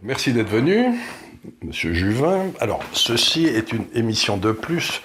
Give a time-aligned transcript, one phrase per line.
[0.00, 0.98] Merci d'être venu,
[1.62, 2.46] Monsieur Juvin.
[2.60, 5.02] Alors, ceci est une émission de plus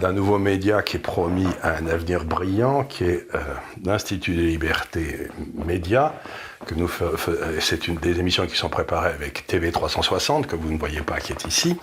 [0.00, 3.38] d'un nouveau média qui est promis à un avenir brillant, qui est euh,
[3.84, 6.12] l'Institut des libertés médias.
[7.60, 11.20] C'est une des émissions qui sont préparées avec TV 360, que vous ne voyez pas,
[11.20, 11.78] qui est ici.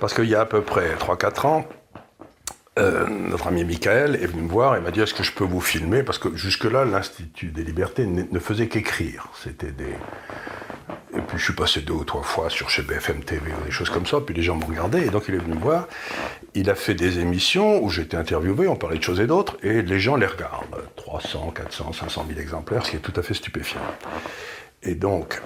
[0.00, 1.66] Parce qu'il y a à peu près 3-4 ans,
[2.80, 5.44] euh, notre ami Michael est venu me voir et m'a dit est-ce que je peux
[5.44, 6.02] vous filmer?
[6.02, 9.28] Parce que jusque-là, l'Institut des libertés ne faisait qu'écrire.
[9.34, 9.94] C'était des,
[11.16, 13.70] et puis je suis passé deux ou trois fois sur chez BFM TV ou des
[13.70, 15.88] choses comme ça, puis les gens me regardaient, et donc il est venu me voir.
[16.54, 19.82] Il a fait des émissions où j'étais interviewé, on parlait de choses et d'autres, et
[19.82, 20.84] les gens les regardent.
[20.96, 23.80] 300, 400, 500 000 exemplaires, ce qui est tout à fait stupéfiant.
[24.82, 25.42] Et donc,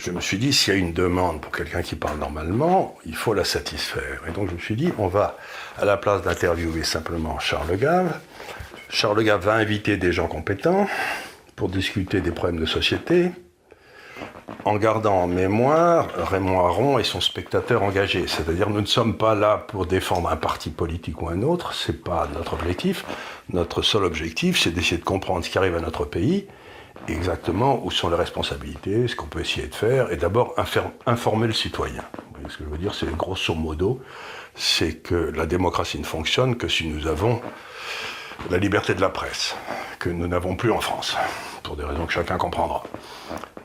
[0.00, 3.14] je me suis dit, s'il y a une demande pour quelqu'un qui parle normalement, il
[3.14, 4.22] faut la satisfaire.
[4.26, 5.36] Et donc je me suis dit, on va,
[5.78, 8.18] à la place d'interviewer simplement Charles Gave,
[8.88, 10.88] Charles Gave va inviter des gens compétents
[11.54, 13.30] pour discuter des problèmes de société,
[14.64, 18.26] en gardant en mémoire Raymond Aron et son spectateur engagé.
[18.26, 22.02] C'est-à-dire, nous ne sommes pas là pour défendre un parti politique ou un autre, c'est
[22.02, 23.04] pas notre objectif.
[23.50, 26.46] Notre seul objectif, c'est d'essayer de comprendre ce qui arrive à notre pays,
[27.12, 30.54] exactement où sont les responsabilités, ce qu'on peut essayer de faire, et d'abord
[31.06, 32.02] informer le citoyen.
[32.48, 34.00] Ce que je veux dire C'est grosso modo,
[34.54, 37.40] c'est que la démocratie ne fonctionne que si nous avons
[38.50, 39.54] la liberté de la presse,
[39.98, 41.16] que nous n'avons plus en France,
[41.62, 42.82] pour des raisons que chacun comprendra.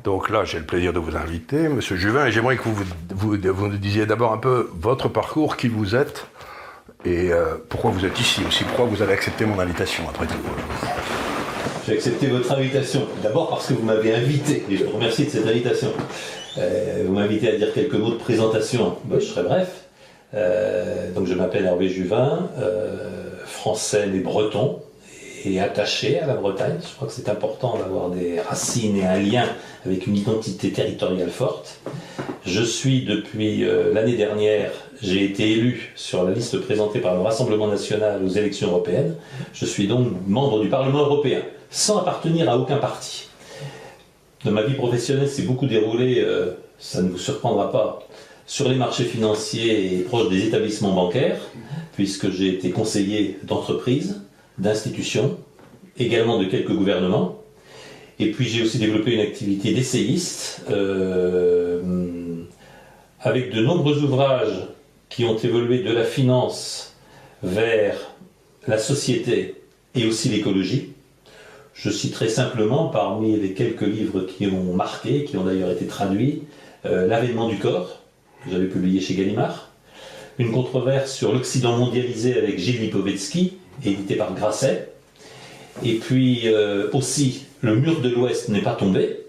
[0.04, 2.76] Donc là, j'ai le plaisir de vous inviter, Monsieur Juvin, et j'aimerais que vous,
[3.16, 6.28] vous, vous, nous disiez d'abord un peu votre parcours, qui vous êtes,
[7.06, 10.36] et euh, pourquoi vous êtes ici aussi, pourquoi vous avez accepté mon invitation, après tout.
[11.86, 15.30] J'ai accepté votre invitation, d'abord parce que vous m'avez invité, et je vous remercie de
[15.30, 15.90] cette invitation.
[16.58, 19.86] Euh, vous m'invitez à dire quelques mots de présentation, je serai bref.
[20.34, 22.50] Euh, donc je m'appelle Hervé Juvin,
[23.46, 24.80] français mais breton,
[25.46, 26.78] et attaché à la Bretagne.
[26.82, 29.46] Je crois que c'est important d'avoir des racines et un lien
[29.86, 31.80] avec une identité territoriale forte.
[32.46, 34.72] Je suis depuis euh, l'année dernière,
[35.02, 39.16] j'ai été élu sur la liste présentée par le Rassemblement national aux élections européennes.
[39.54, 41.42] Je suis donc membre du Parlement européen,
[41.76, 43.28] sans appartenir à aucun parti.
[44.46, 48.00] De ma vie professionnelle s'est beaucoup déroulé, euh, ça ne vous surprendra pas,
[48.48, 51.38] sur les marchés financiers et proches des établissements bancaires,
[51.92, 54.22] puisque j'ai été conseiller d'entreprise,
[54.58, 55.38] d'institutions,
[56.00, 57.42] également de quelques gouvernements.
[58.20, 61.82] Et puis j'ai aussi développé une activité d'essayiste euh,
[63.20, 64.70] avec de nombreux ouvrages
[65.10, 66.96] qui ont évolué de la finance
[67.44, 67.98] vers
[68.66, 69.56] la société
[69.94, 70.95] et aussi l'écologie.
[71.76, 76.44] Je citerai simplement parmi les quelques livres qui ont marqué, qui ont d'ailleurs été traduits,
[76.86, 78.02] euh, L'avènement du corps,
[78.44, 79.70] que j'avais publié chez Gallimard,
[80.40, 84.90] une controverse sur l'Occident mondialisé avec Gilles Lipovetsky, édité par Grasset,
[85.84, 89.20] et puis euh, aussi, le mur de l'Ouest n'est pas tombé,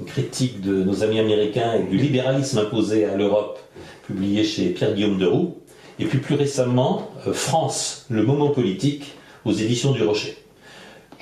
[0.00, 3.60] une critique de nos amis américains et du libéralisme imposé à l'Europe,
[4.04, 5.58] publié chez Pierre-Guillaume de Roux.
[6.00, 9.12] Et puis plus récemment, euh, France, le moment politique,
[9.44, 10.36] aux éditions du Rocher.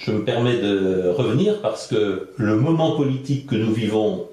[0.05, 4.29] Je me permets de revenir parce que le moment politique que nous vivons,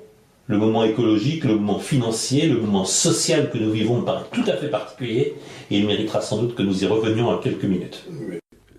[0.47, 4.43] le moment écologique, le moment financier, le moment social que nous vivons me paraît tout
[4.47, 5.35] à fait particulier
[5.69, 8.03] et il méritera sans doute que nous y revenions en quelques minutes.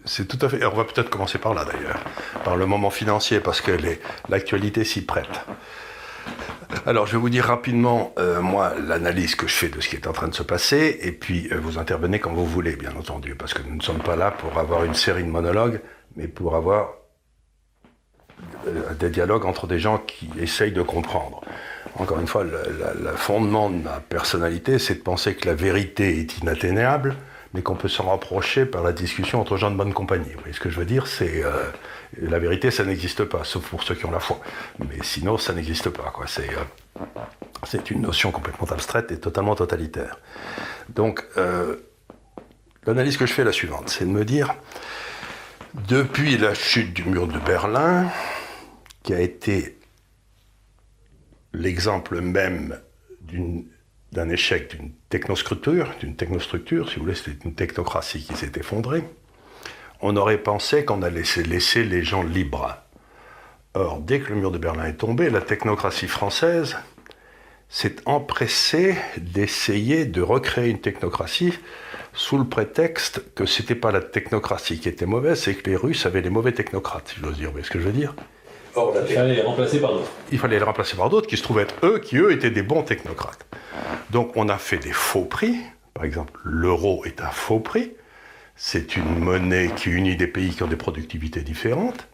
[0.05, 0.65] C'est tout à fait.
[0.65, 2.01] On va peut-être commencer par là d'ailleurs,
[2.43, 3.71] par le moment financier, parce que
[4.29, 5.45] l'actualité s'y prête.
[6.87, 9.97] Alors, je vais vous dire rapidement, euh, moi, l'analyse que je fais de ce qui
[9.97, 12.95] est en train de se passer, et puis euh, vous intervenez quand vous voulez, bien
[12.97, 15.81] entendu, parce que nous ne sommes pas là pour avoir une série de monologues,
[16.17, 16.95] mais pour avoir
[18.67, 21.41] euh, des dialogues entre des gens qui essayent de comprendre.
[21.97, 26.39] Encore une fois, le fondement de ma personnalité, c'est de penser que la vérité est
[26.39, 27.17] inatteignable,
[27.53, 30.31] mais qu'on peut s'en rapprocher par la discussion entre gens de bonne compagnie.
[30.33, 31.07] Vous voyez ce que je veux dire?
[31.07, 31.71] C'est euh,
[32.21, 34.41] la vérité, ça n'existe pas, sauf pour ceux qui ont la foi.
[34.79, 36.11] Mais sinon, ça n'existe pas.
[36.15, 36.27] Quoi.
[36.27, 40.19] C'est, euh, une notion complètement abstraite et totalement totalitaire.
[40.89, 41.25] Donc,
[42.87, 44.55] l'analyse que je fais est la suivante, c'est de me dire,
[45.75, 48.11] depuis la chute du mur de Berlin,
[49.03, 49.79] qui a été
[51.53, 52.79] l'exemple même
[54.13, 59.05] d'un échec d'une technostructure, d'une technostructure, si vous voulez, c'était une technocratie qui s'est effondrée,
[60.01, 62.77] on aurait pensé qu'on allait laisser les gens libres.
[63.75, 66.77] Or, dès que le mur de Berlin est tombé, la technocratie française
[67.69, 71.57] s'est empressée d'essayer de recréer une technocratie
[72.13, 75.77] sous le prétexte que ce n'était pas la technocratie qui était mauvaise, c'est que les
[75.77, 77.47] Russes avaient les mauvais technocrates, si j'ose dire.
[77.47, 78.15] Vous voyez ce que je veux dire?
[78.77, 80.11] Il fallait les remplacer par d'autres.
[80.31, 82.63] Il fallait les remplacer par d'autres qui se trouvaient être eux, qui eux étaient des
[82.63, 83.47] bons technocrates.
[84.11, 85.57] Donc on a fait des faux prix.
[85.95, 87.93] Par exemple, l'euro est un faux prix.
[88.57, 92.07] C'est une monnaie qui unit des pays qui ont des productivités différentes.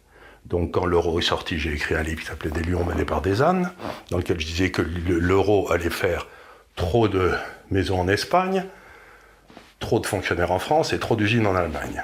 [0.47, 3.21] Donc quand l'euro est sorti, j'ai écrit un livre qui s'appelait Des lions menés par
[3.21, 3.73] des ânes,
[4.11, 6.29] dans lequel je disais que l'euro allait faire
[6.77, 7.33] trop de
[7.71, 8.65] maisons en Espagne,
[9.79, 12.03] trop de fonctionnaires en France et trop d'usines en Allemagne.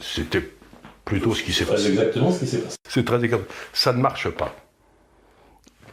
[0.00, 0.42] C'était
[1.04, 1.84] plutôt ce qui s'est passé.
[1.84, 2.76] C'est exactement ce qui s'est passé.
[2.88, 3.18] C'est très.
[3.72, 4.54] Ça ne marche pas.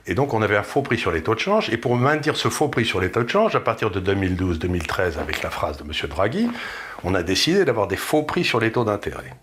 [0.06, 1.70] Et donc on avait un faux prix sur les taux de change.
[1.70, 5.20] Et pour maintenir ce faux prix sur les taux de change, à partir de 2012-2013,
[5.20, 5.92] avec la phrase de M.
[6.10, 6.50] Draghi,
[7.04, 9.36] on a décidé d'avoir des faux prix sur les taux d'intérêt.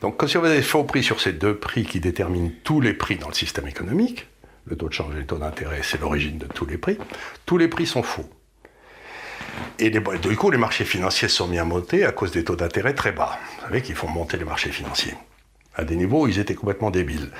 [0.00, 2.94] Donc si on avait des faux prix sur ces deux prix qui déterminent tous les
[2.94, 4.28] prix dans le système économique,
[4.64, 6.96] le taux de change et le taux d'intérêt, c'est l'origine de tous les prix,
[7.44, 8.28] tous les prix sont faux.
[9.78, 10.02] Et du
[10.36, 13.38] coup, les marchés financiers sont mis à monter à cause des taux d'intérêt très bas.
[13.56, 15.14] Vous savez qu'ils font monter les marchés financiers
[15.74, 17.30] à des niveaux où ils étaient complètement débiles.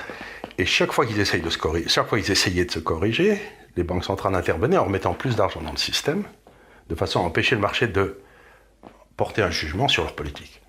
[0.57, 3.41] Et chaque fois qu'ils de corriger, chaque fois qu'ils essayaient de se corriger,
[3.75, 6.23] les banques centrales intervenaient en remettant plus d'argent dans le système,
[6.89, 8.19] de façon à empêcher le marché de
[9.17, 10.61] porter un jugement sur leur politique.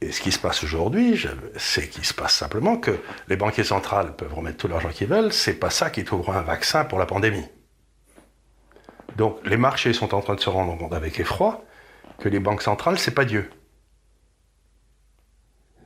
[0.00, 1.24] Et ce qui se passe aujourd'hui,
[1.56, 5.32] c'est qu'il se passe simplement que les banquiers centrales peuvent remettre tout l'argent qu'ils veulent,
[5.32, 7.46] c'est pas ça qui trouvera un vaccin pour la pandémie.
[9.16, 11.64] Donc les marchés sont en train de se rendre compte avec effroi
[12.18, 13.50] que les banques centrales, c'est pas Dieu.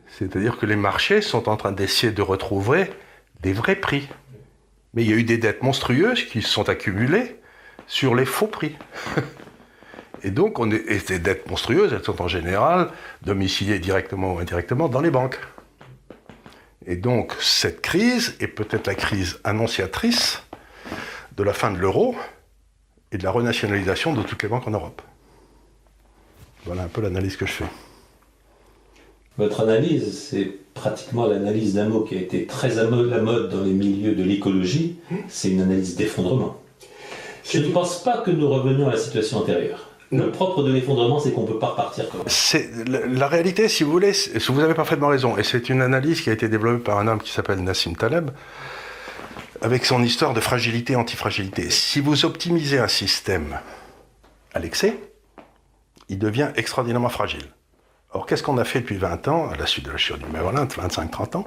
[0.09, 2.91] C'est-à-dire que les marchés sont en train d'essayer de retrouver
[3.43, 4.09] des vrais prix.
[4.95, 7.41] Mais il y a eu des dettes monstrueuses qui se sont accumulées
[7.87, 8.77] sur les faux prix.
[10.25, 12.91] Et donc, on est, ces dettes monstrueuses, elles sont en général
[13.23, 15.39] domiciliées directement ou indirectement dans les banques.
[16.87, 20.43] Et donc, cette crise est peut-être la crise annonciatrice
[21.37, 22.17] de la fin de l'euro
[23.13, 25.03] et de la renationalisation de toutes les banques en Europe.
[26.65, 27.65] Voilà un peu l'analyse que je fais.
[29.39, 33.63] Votre analyse, c'est pratiquement l'analyse d'un mot qui a été très à la mode dans
[33.63, 34.97] les milieux de l'écologie,
[35.29, 36.57] c'est une analyse d'effondrement.
[37.45, 39.89] Je ne pense pas que nous revenions à la situation antérieure.
[40.11, 42.59] Le propre de l'effondrement, c'est qu'on ne peut pas repartir comme ça.
[42.87, 44.13] La, la, réalité, si vous voulez,
[44.49, 47.21] vous avez parfaitement raison, et c'est une analyse qui a été développée par un homme
[47.21, 48.31] qui s'appelle Nassim Taleb,
[49.61, 51.71] avec son histoire de fragilité antifragilité.
[51.71, 53.59] Si vous optimisez un système
[54.55, 54.99] à l'excès,
[56.09, 57.53] il devient extraordinairement fragile.
[58.13, 60.67] Or, qu'est-ce qu'on a fait depuis 20 ans, à la suite de la du Maryland,
[60.67, 61.45] 25-30 ans?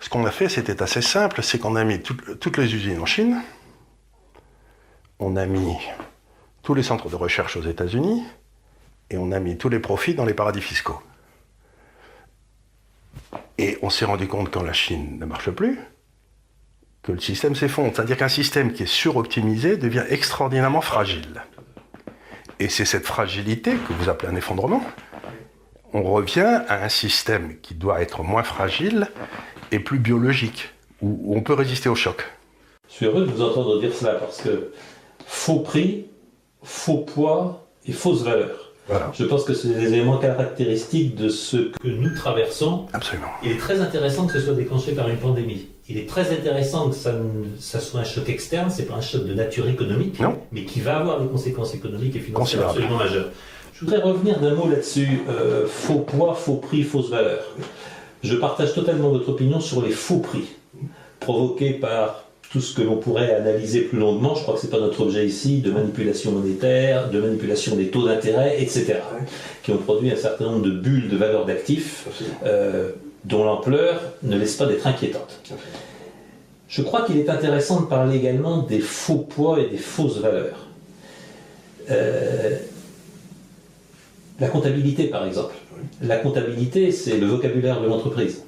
[0.00, 3.06] Ce qu'on a fait, c'était assez simple, c'est qu'on a mis toutes les usines en
[3.06, 3.40] Chine,
[5.18, 5.74] on a mis
[6.62, 8.24] tous les centres de recherche aux États-Unis,
[9.08, 11.00] et on a mis tous les profits dans les paradis fiscaux.
[13.56, 15.78] Et on s'est rendu compte quand la Chine ne marche plus,
[17.06, 17.92] que le système s'effondre.
[17.94, 21.42] C'est-à-dire qu'un système qui est suroptimisé devient extraordinairement fragile.
[22.58, 24.82] Et c'est cette fragilité que vous appelez un effondrement
[25.96, 29.08] on revient à un système qui doit être moins fragile
[29.72, 30.70] et plus biologique,
[31.00, 32.24] où on peut résister au choc.
[32.88, 34.72] Je suis heureux de vous entendre dire cela parce que
[35.26, 36.06] faux prix,
[36.62, 38.72] faux poids et fausse valeur.
[39.14, 42.86] Je pense que c'est des éléments caractéristiques de ce que nous traversons.
[42.92, 43.26] Absolument.
[43.42, 45.68] Il est très intéressant que ce soit déclenché par une pandémie.
[45.88, 47.12] Il est très intéressant que ça,
[47.60, 50.18] ça soit un choc externe, c'est pas un choc de nature économique,
[50.50, 53.30] mais qui va avoir des conséquences économiques et financières absolument majeures.
[53.72, 55.20] Je voudrais revenir d'un mot là-dessus.
[55.28, 57.44] Euh, faux poids, faux prix, fausse valeur.
[58.24, 60.46] Je partage totalement votre opinion sur les faux prix,
[61.20, 64.34] provoqués par tout ce que l'on pourrait analyser plus longuement.
[64.34, 67.88] Je crois que ce n'est pas notre objet ici, de manipulation monétaire, de manipulation des
[67.88, 68.94] taux d'intérêt, etc.,
[69.62, 72.06] qui ont produit un certain nombre de bulles de valeur d'actifs
[72.44, 72.92] euh,
[73.26, 75.40] dont l'ampleur ne laisse pas d'être inquiétante.
[76.68, 80.66] Je crois qu'il est intéressant de parler également des faux poids et des fausses valeurs.
[81.90, 82.56] Euh,
[84.38, 85.54] la comptabilité, par exemple.
[86.02, 88.42] La comptabilité, c'est le vocabulaire de l'entreprise.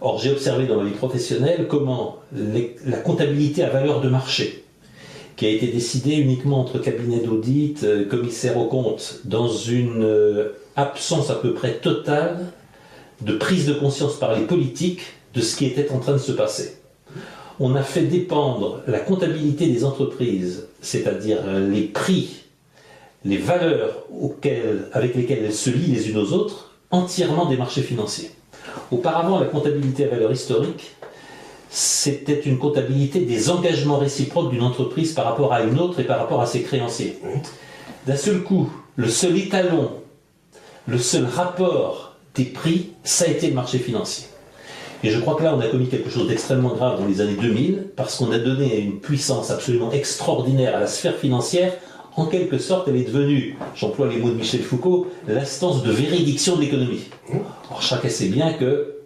[0.00, 4.64] Or, j'ai observé dans ma vie professionnelle comment la comptabilité à valeur de marché,
[5.36, 10.52] qui a été décidée uniquement entre cabinets d'audit, euh, commissaires aux comptes, dans une euh,
[10.76, 12.52] absence à peu près totale
[13.20, 15.02] de prise de conscience par les politiques
[15.34, 16.76] de ce qui était en train de se passer.
[17.60, 22.44] On a fait dépendre la comptabilité des entreprises, c'est-à-dire les prix
[23.24, 24.04] les valeurs
[24.92, 28.30] avec lesquelles elles se lient les unes aux autres entièrement des marchés financiers.
[28.90, 30.94] Auparavant, la comptabilité à valeur historique,
[31.70, 36.18] c'était une comptabilité des engagements réciproques d'une entreprise par rapport à une autre et par
[36.18, 37.18] rapport à ses créanciers.
[38.06, 39.90] D'un seul coup, le seul étalon,
[40.86, 42.07] le seul rapport
[42.44, 44.26] prix, ça a été le marché financier.
[45.04, 47.36] Et je crois que là, on a commis quelque chose d'extrêmement grave dans les années
[47.40, 51.72] 2000, parce qu'on a donné une puissance absolument extraordinaire à la sphère financière
[52.18, 56.56] en quelque sorte, elle est devenue, j'emploie les mots de Michel Foucault, l'instance de véridiction
[56.56, 57.08] de l'économie.
[57.70, 58.96] Or, chacun sait bien que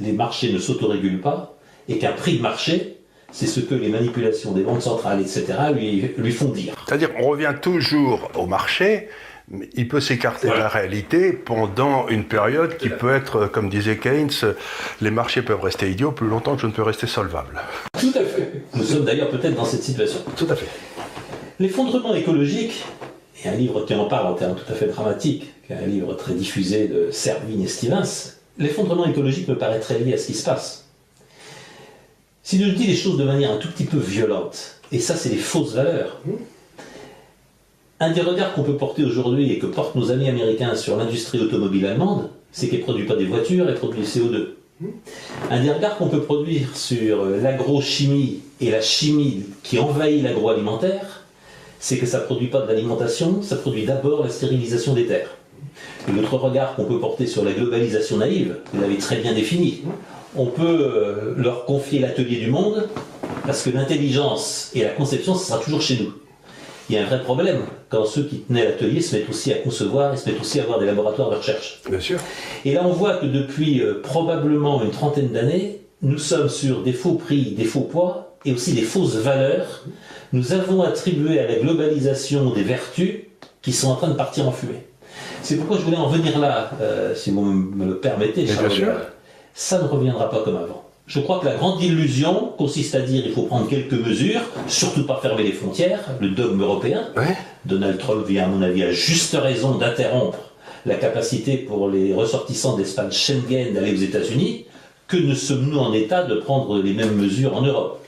[0.00, 1.56] les marchés ne s'autorégulent pas
[1.88, 2.98] et qu'un prix de marché,
[3.32, 5.44] c'est ce que les manipulations des banques centrales, etc.,
[5.74, 6.74] lui, lui font dire.
[6.86, 9.08] C'est-à-dire, on revient toujours au marché,
[9.74, 14.30] il peut s'écarter de la réalité pendant une période qui peut être, comme disait Keynes,
[15.00, 17.60] les marchés peuvent rester idiots plus longtemps que je ne peux rester solvable.
[17.98, 18.62] Tout à fait.
[18.74, 20.18] Nous sommes d'ailleurs peut-être dans cette situation.
[20.36, 20.66] Tout à fait.
[21.60, 22.84] L'effondrement écologique,
[23.44, 25.86] et un livre qui en parle en termes tout à fait dramatiques, qui est un
[25.86, 30.26] livre très diffusé de Servigne et Stevens, l'effondrement écologique me paraît très lié à ce
[30.26, 30.86] qui se passe.
[32.42, 35.28] Si je dis les choses de manière un tout petit peu violente, et ça c'est
[35.28, 36.20] les fausses valeurs,
[37.98, 41.40] un des regards qu'on peut porter aujourd'hui et que portent nos amis américains sur l'industrie
[41.40, 44.48] automobile allemande, c'est qu'elle ne produit pas des voitures, elle produit du CO2.
[45.50, 51.24] Un des regards qu'on peut produire sur l'agrochimie et la chimie qui envahit l'agroalimentaire,
[51.80, 55.30] c'est que ça ne produit pas de l'alimentation, ça produit d'abord la stérilisation des terres.
[56.08, 59.82] Et l'autre regard qu'on peut porter sur la globalisation naïve, vous l'avez très bien défini,
[60.34, 62.88] on peut euh, leur confier l'atelier du monde,
[63.46, 66.12] parce que l'intelligence et la conception, ce sera toujours chez nous
[66.88, 69.56] il y a un vrai problème quand ceux qui tenaient l'atelier se mettent aussi à
[69.56, 71.80] concevoir et se mettent aussi à avoir des laboratoires de recherche.
[71.88, 72.18] Bien sûr.
[72.64, 76.92] Et là, on voit que depuis euh, probablement une trentaine d'années, nous sommes sur des
[76.92, 79.84] faux prix, des faux poids et aussi des fausses valeurs.
[80.32, 83.22] Nous avons attribué à la globalisation des vertus
[83.62, 84.86] qui sont en train de partir en fumée.
[85.42, 88.68] C'est pourquoi je voulais en venir là, euh, si vous me le permettez, Charles.
[88.68, 88.92] Bien sûr.
[89.54, 90.85] Ça ne reviendra pas comme avant.
[91.06, 95.06] Je crois que la grande illusion consiste à dire il faut prendre quelques mesures, surtout
[95.06, 97.08] pas fermer les frontières, le dogme européen.
[97.64, 100.38] Donald Trump vient, à mon avis, à juste raison d'interrompre
[100.84, 104.66] la capacité pour les ressortissants d'espace Schengen d'aller aux États-Unis.
[105.06, 108.04] Que ne sommes-nous en état de prendre les mêmes mesures en Europe?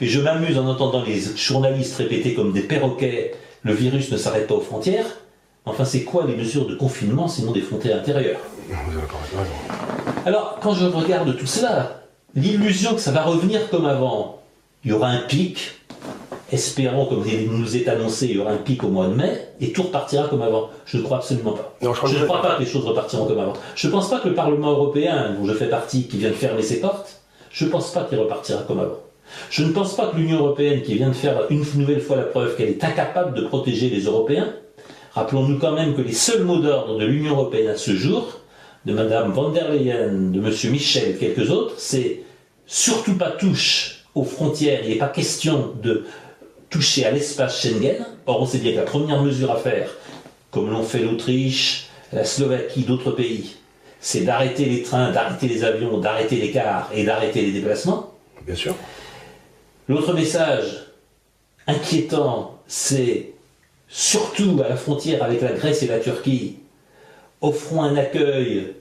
[0.00, 3.34] Et je m'amuse en entendant les journalistes répéter comme des perroquets
[3.66, 5.06] le virus ne s'arrête pas aux frontières.
[5.64, 8.38] Enfin, c'est quoi les mesures de confinement sinon des frontières intérieures?
[10.24, 12.05] Alors, quand je regarde tout cela,
[12.36, 14.42] l'illusion que ça va revenir comme avant.
[14.84, 15.72] Il y aura un pic,
[16.52, 19.48] espérons, comme il nous est annoncé, il y aura un pic au mois de mai,
[19.60, 20.70] et tout repartira comme avant.
[20.84, 21.74] Je ne crois absolument pas.
[21.80, 23.54] je, ne crois pas que les choses repartiront comme avant.
[23.74, 26.34] Je ne pense pas que le Parlement européen, dont je fais partie, qui vient de
[26.34, 29.00] fermer ses portes, je ne pense pas qu'il repartira comme avant.
[29.50, 32.22] Je ne pense pas que l'Union européenne, qui vient de faire une nouvelle fois la
[32.22, 34.52] preuve qu'elle est incapable de protéger les Européens,
[35.14, 38.40] rappelons-nous quand même que les seuls mots d'ordre de l'Union européenne à ce jour,
[38.84, 40.52] de Mme von der Leyen, de M.
[40.70, 42.20] Michel quelques autres, c'est
[42.66, 46.04] surtout pas touche aux frontières, il n'est pas question de
[46.70, 48.06] toucher à l'espace Schengen.
[48.26, 49.90] Or, on sait bien que la première mesure à faire,
[50.50, 53.56] comme l'ont fait l'Autriche, la Slovaquie, d'autres pays,
[54.00, 58.12] c'est d'arrêter les trains, d'arrêter les avions, d'arrêter les cars et d'arrêter les déplacements.
[58.44, 58.74] Bien sûr.
[59.88, 60.86] L'autre message
[61.66, 63.32] inquiétant, c'est
[63.88, 66.58] surtout à la frontière avec la Grèce et la Turquie,
[67.40, 68.74] offrons un accueil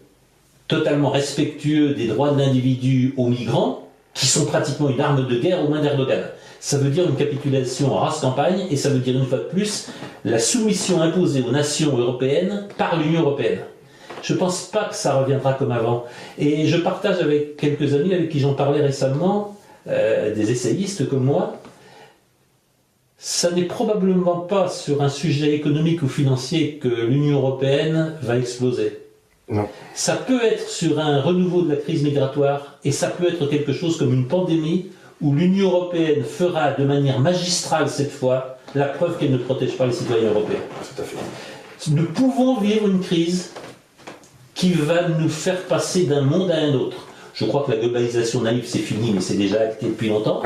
[0.67, 5.63] totalement respectueux des droits de l'individu aux migrants, qui sont pratiquement une arme de guerre
[5.63, 6.23] aux mains d'Erdogan.
[6.59, 9.43] Ça veut dire une capitulation en race campagne, et ça veut dire une fois de
[9.43, 9.89] plus
[10.23, 13.59] la soumission imposée aux nations européennes par l'Union européenne.
[14.23, 16.05] Je ne pense pas que ça reviendra comme avant.
[16.39, 19.55] Et je partage avec quelques amis avec qui j'en parlais récemment,
[19.87, 21.61] euh, des essayistes comme moi,
[23.19, 29.04] ça n'est probablement pas sur un sujet économique ou financier que l'Union européenne va exploser.
[29.93, 33.73] Ça peut être sur un renouveau de la crise migratoire et ça peut être quelque
[33.73, 34.87] chose comme une pandémie
[35.21, 39.85] où l'Union européenne fera de manière magistrale cette fois la preuve qu'elle ne protège pas
[39.85, 40.59] les citoyens européens.
[40.95, 41.91] Tout à fait.
[41.91, 43.51] Nous pouvons vivre une crise
[44.53, 47.07] qui va nous faire passer d'un monde à un autre.
[47.33, 50.41] Je crois que la globalisation naïve c'est fini, mais c'est déjà acté depuis longtemps.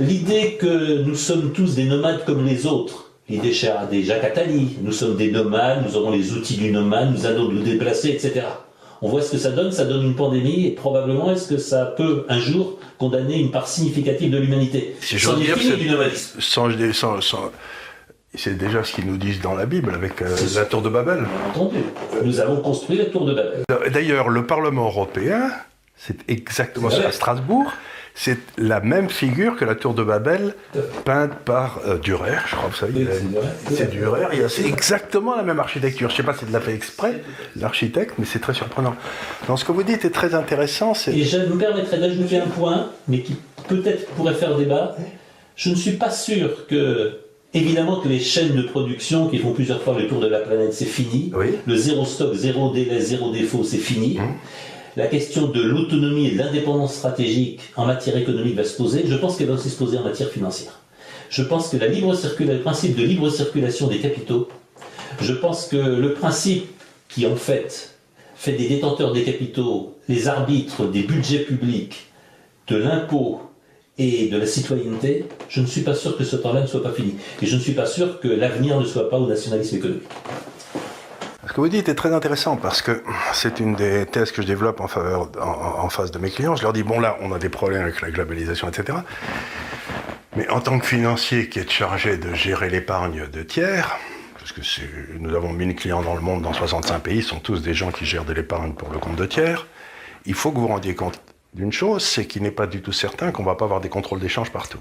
[0.00, 4.76] L'idée que nous sommes tous des nomades comme les autres, l'idée chère des Jacques Attali.
[4.82, 8.42] Nous sommes des nomades, nous aurons les outils du nomade, nous allons nous déplacer, etc.
[9.00, 11.86] On voit ce que ça donne, ça donne une pandémie, et probablement est-ce que ça
[11.86, 14.94] peut un jour condamner une part significative de l'humanité?
[15.00, 16.38] Si sans dire, du nomadisme.
[18.34, 21.26] c'est déjà ce qu'ils nous disent dans la Bible avec euh, la tour de Babel.
[21.50, 21.78] Entendu.
[22.22, 23.64] Nous avons construit la tour de Babel.
[23.92, 25.50] D'ailleurs, le Parlement européen,
[25.96, 27.72] c'est exactement ça à Strasbourg
[28.14, 30.54] c'est la même figure que la tour de Babel,
[31.04, 33.06] peinte par euh, Dürer, je crois, vous savez.
[33.70, 36.08] c'est Dürer, c'est exactement la même architecture.
[36.08, 37.22] Je ne sais pas si c'est de la fait exprès,
[37.56, 38.94] l'architecte, mais c'est très surprenant.
[39.48, 40.92] Donc ce que vous dites est très intéressant.
[41.08, 43.36] Et je me permettrais d'ajouter un point, mais qui
[43.68, 44.96] peut-être pourrait faire débat.
[45.56, 47.18] Je ne suis pas sûr que
[47.54, 50.72] Évidemment que les chaînes de production qui font plusieurs fois le tour de la planète,
[50.72, 51.30] c'est fini.
[51.66, 54.18] Le zéro stock, zéro délai, zéro défaut, c'est fini.
[54.18, 54.32] Hum
[54.96, 59.14] la question de l'autonomie et de l'indépendance stratégique en matière économique va se poser, je
[59.14, 60.78] pense qu'elle va aussi se poser en matière financière.
[61.30, 64.48] Je pense que la libre le principe de libre circulation des capitaux,
[65.20, 66.66] je pense que le principe
[67.08, 67.94] qui en fait
[68.36, 72.06] fait des détenteurs des capitaux les arbitres des budgets publics,
[72.68, 73.40] de l'impôt
[73.98, 76.92] et de la citoyenneté, je ne suis pas sûr que ce temps-là ne soit pas
[76.92, 77.14] fini.
[77.40, 80.08] Et je ne suis pas sûr que l'avenir ne soit pas au nationalisme économique.
[81.46, 84.46] Ce que vous dites est très intéressant parce que c'est une des thèses que je
[84.46, 86.54] développe en, face de mes clients.
[86.54, 88.98] Je leur dis, bon là, on a des problèmes avec la globalisation, etc.
[90.36, 93.98] Mais en tant que financier qui est chargé de gérer l'épargne de tiers,
[94.38, 94.60] parce que
[95.18, 97.90] nous avons 1000 clients dans le monde, dans 65 pays, ils sont tous des gens
[97.90, 99.66] qui gèrent de l'épargne pour le compte de tiers,
[100.24, 101.20] il faut que vous vous rendiez compte
[101.54, 103.88] d'une chose, c'est qu'il n'est pas du tout certain qu'on ne va pas avoir des
[103.88, 104.78] contrôles d'échange partout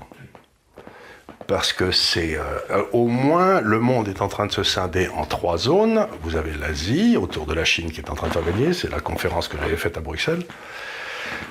[1.48, 5.26] parce que c'est euh, au moins le monde est en train de se scinder en
[5.26, 6.08] trois zones.
[6.24, 9.00] Vous avez l'Asie autour de la Chine qui est en train de gagner, c'est la
[9.00, 10.44] conférence que j'avais faite à Bruxelles.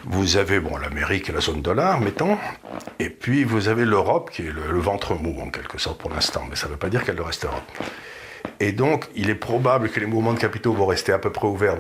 [0.05, 2.39] Vous avez bon l'Amérique et la zone dollar, mettons,
[2.99, 6.47] et puis vous avez l'Europe qui est le, ventre mou en quelque sorte pour l'instant,
[6.49, 7.61] mais ça ne veut pas dire qu'elle le restera.
[8.61, 11.47] Et donc, il est probable que les mouvements de capitaux vont rester à peu près
[11.47, 11.77] ouverts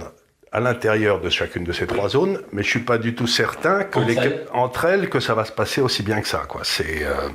[0.52, 3.84] à l'intérieur de chacune de ces trois zones, mais je suis pas du tout certain
[3.84, 4.46] que entre, les, elles.
[4.52, 6.42] entre elles que ça va se passer aussi bien que ça.
[6.48, 6.62] Quoi.
[6.64, 7.28] C'est euh,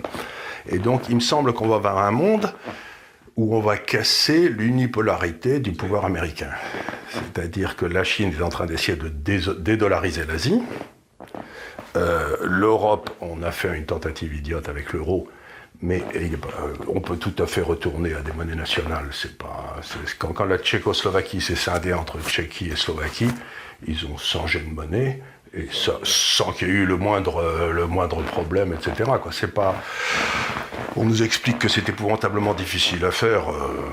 [0.70, 2.54] et donc, il me semble qu'on va avoir un monde
[3.36, 6.52] où on va casser l'unipolarité du pouvoir américain.
[7.10, 10.62] C'est-à-dire que la Chine est en train d'essayer de dédollariser l'Asie.
[11.98, 15.28] Euh, L'Europe, on a fait une tentative idiote avec l'euro,
[15.82, 16.04] mais
[16.88, 19.10] on peut tout à fait retourner à des monnaies nationales.
[19.12, 19.76] C'est pas
[20.18, 23.32] quand, quand, la Tchécoslovaquie s'est scindée entre Tchéquie et Slovaquie,
[23.86, 25.22] ils ont changé de monnaie
[25.56, 29.10] et sans qu'il y ait eu le moindre, le moindre problème, etc.
[29.32, 29.76] C'est pas,
[30.96, 33.52] on nous explique que c'est épouvantablement difficile à faire.
[33.52, 33.84] Euh,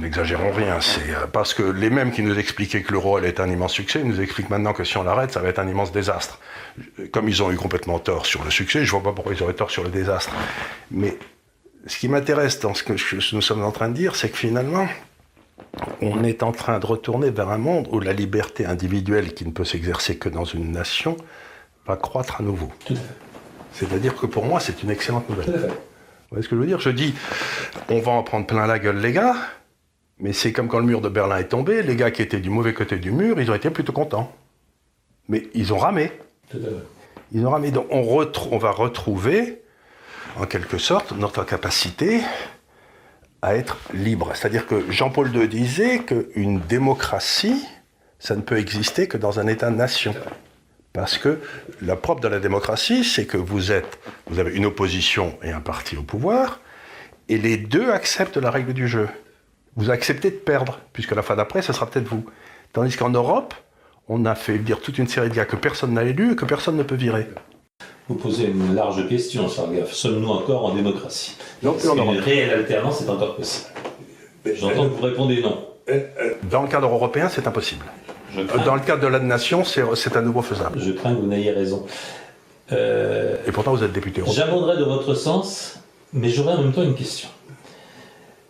[0.00, 0.80] n'exagérons rien.
[0.80, 3.72] C'est euh, parce que les mêmes qui nous expliquaient que l'euro allait être un immense
[3.72, 6.38] succès nous expliquent maintenant que si on l'arrête, ça va être un immense désastre.
[7.10, 9.54] Comme ils ont eu complètement tort sur le succès, je vois pas pourquoi ils auraient
[9.54, 10.32] tort sur le désastre.
[10.90, 11.16] Mais
[11.86, 12.92] ce qui m'intéresse dans ce que
[13.34, 14.88] nous sommes en train de dire, c'est que finalement,
[16.00, 19.50] on est en train de retourner vers un monde où la liberté individuelle qui ne
[19.50, 21.16] peut s'exercer que dans une nation
[21.86, 22.70] va croître à nouveau.
[23.72, 25.46] C'est-à-dire que pour moi, c'est une excellente nouvelle.
[25.46, 26.80] Vous voyez ce que je veux dire?
[26.80, 27.14] Je dis,
[27.88, 29.34] on va en prendre plein la gueule, les gars,
[30.18, 32.50] mais c'est comme quand le mur de Berlin est tombé, les gars qui étaient du
[32.50, 34.34] mauvais côté du mur, ils ont été plutôt contents.
[35.28, 36.12] Mais ils ont ramé.
[37.32, 37.70] Ils ont ramé.
[37.70, 39.62] Donc on, on va retrouver,
[40.38, 42.20] en quelque sorte, notre capacité
[43.42, 44.30] à être libre.
[44.34, 47.66] C'est-à-dire que Jean-Paul II disait qu'une démocratie,
[48.18, 50.14] ça ne peut exister que dans un État-nation.
[50.92, 51.40] Parce que
[51.80, 55.60] la propre de la démocratie, c'est que vous êtes, vous avez une opposition et un
[55.60, 56.60] parti au pouvoir,
[57.28, 59.08] et les deux acceptent la règle du jeu.
[59.76, 62.24] Vous acceptez de perdre, puisque la fin d'après, ce sera peut-être vous.
[62.72, 63.54] Tandis qu'en Europe,
[64.06, 66.44] on a fait dire toute une série de gars que personne n'a élu et que
[66.44, 67.26] personne ne peut virer.
[68.12, 69.90] Vous posez une large question, Sargaf.
[69.94, 73.68] Sommes-nous encore en démocratie Non, plus en Une réelle alternance est encore possible.
[74.44, 75.56] J'entends que vous répondez non.
[76.50, 77.86] Dans le cadre européen, c'est impossible.
[78.66, 80.78] Dans le cadre de la nation, c'est à nouveau faisable.
[80.78, 81.86] Je crains que vous n'ayez raison.
[82.70, 84.44] Euh, Et pourtant, vous êtes député européen.
[84.44, 85.78] J'abonderai de votre sens,
[86.12, 87.30] mais j'aurai en même temps une question.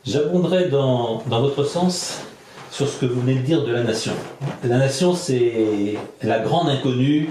[0.05, 2.19] J'abonderai dans, dans votre sens
[2.73, 4.13] sur ce que vous venez de dire de la nation.
[4.65, 5.53] La nation, c'est
[6.23, 7.29] la grande inconnue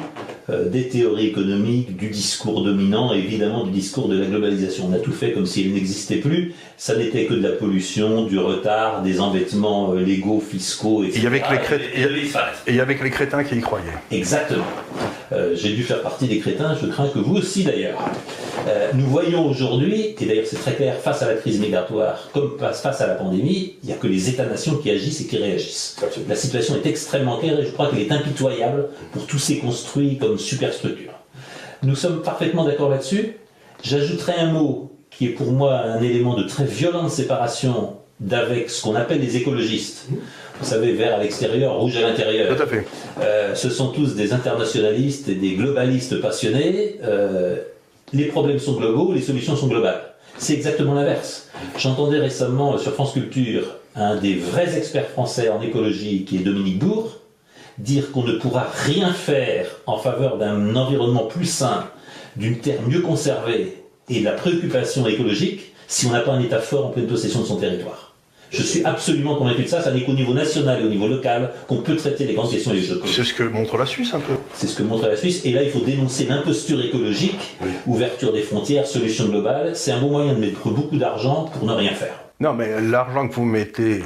[0.52, 4.88] euh, des théories économiques, du discours dominant évidemment du discours de la globalisation.
[4.92, 6.54] On a tout fait comme s'il n'existait plus.
[6.78, 11.22] Ça n'était que de la pollution, du retard, des embêtements euh, légaux, fiscaux, etc.
[11.24, 13.86] Et avec les, et, avec les crétins qui y croyaient.
[14.12, 14.66] Exactement.
[15.32, 17.98] Euh, j'ai dû faire partie des crétins, je crains que vous aussi d'ailleurs.
[18.94, 23.02] nous voyons aujourd'hui, et d'ailleurs c'est très clair, face à la crise migratoire, comme face
[23.02, 25.96] à la pandémie, il n'y a que les États-nations qui agissent et qui réagissent.
[26.28, 30.18] La situation est extrêmement claire et je crois qu'elle est impitoyable pour tous ces construits
[30.18, 31.14] comme superstructure.
[31.84, 33.38] Nous sommes parfaitement d'accord là-dessus.
[33.82, 38.84] J'ajouterai un mot qui est pour moi un élément de très violente séparation d'avec ce
[38.84, 40.10] qu'on appelle les écologistes.
[40.60, 42.54] Vous savez, vert à l'extérieur, rouge à l'intérieur.
[42.56, 42.86] Tout à fait.
[43.22, 47.00] Euh, ce sont tous des internationalistes et des globalistes passionnés.
[47.04, 47.56] Euh,
[48.12, 50.02] les problèmes sont globaux, les solutions sont globales.
[50.38, 51.48] C'est exactement l'inverse.
[51.78, 56.80] J'entendais récemment sur France Culture un des vrais experts français en écologie, qui est Dominique
[56.80, 57.18] Bourg,
[57.78, 61.88] dire qu'on ne pourra rien faire en faveur d'un environnement plus sain,
[62.36, 66.60] d'une terre mieux conservée et de la préoccupation écologique si on n'a pas un État
[66.60, 68.12] fort en pleine possession de son territoire.
[68.50, 69.82] Je suis absolument convaincu de ça.
[69.82, 72.74] Ça n'est qu'au niveau national et au niveau local qu'on peut traiter les grandes questions
[73.06, 74.34] C'est ce que montre la Suisse un peu.
[74.54, 75.46] C'est ce que montre la Suisse.
[75.46, 77.40] Et là, il faut dénoncer l'imposture écologique,
[77.88, 79.72] ouverture des frontières, solution globale.
[79.76, 82.21] C'est un bon moyen de mettre beaucoup d'argent pour ne rien faire.
[82.42, 84.02] Non, mais l'argent que vous mettez,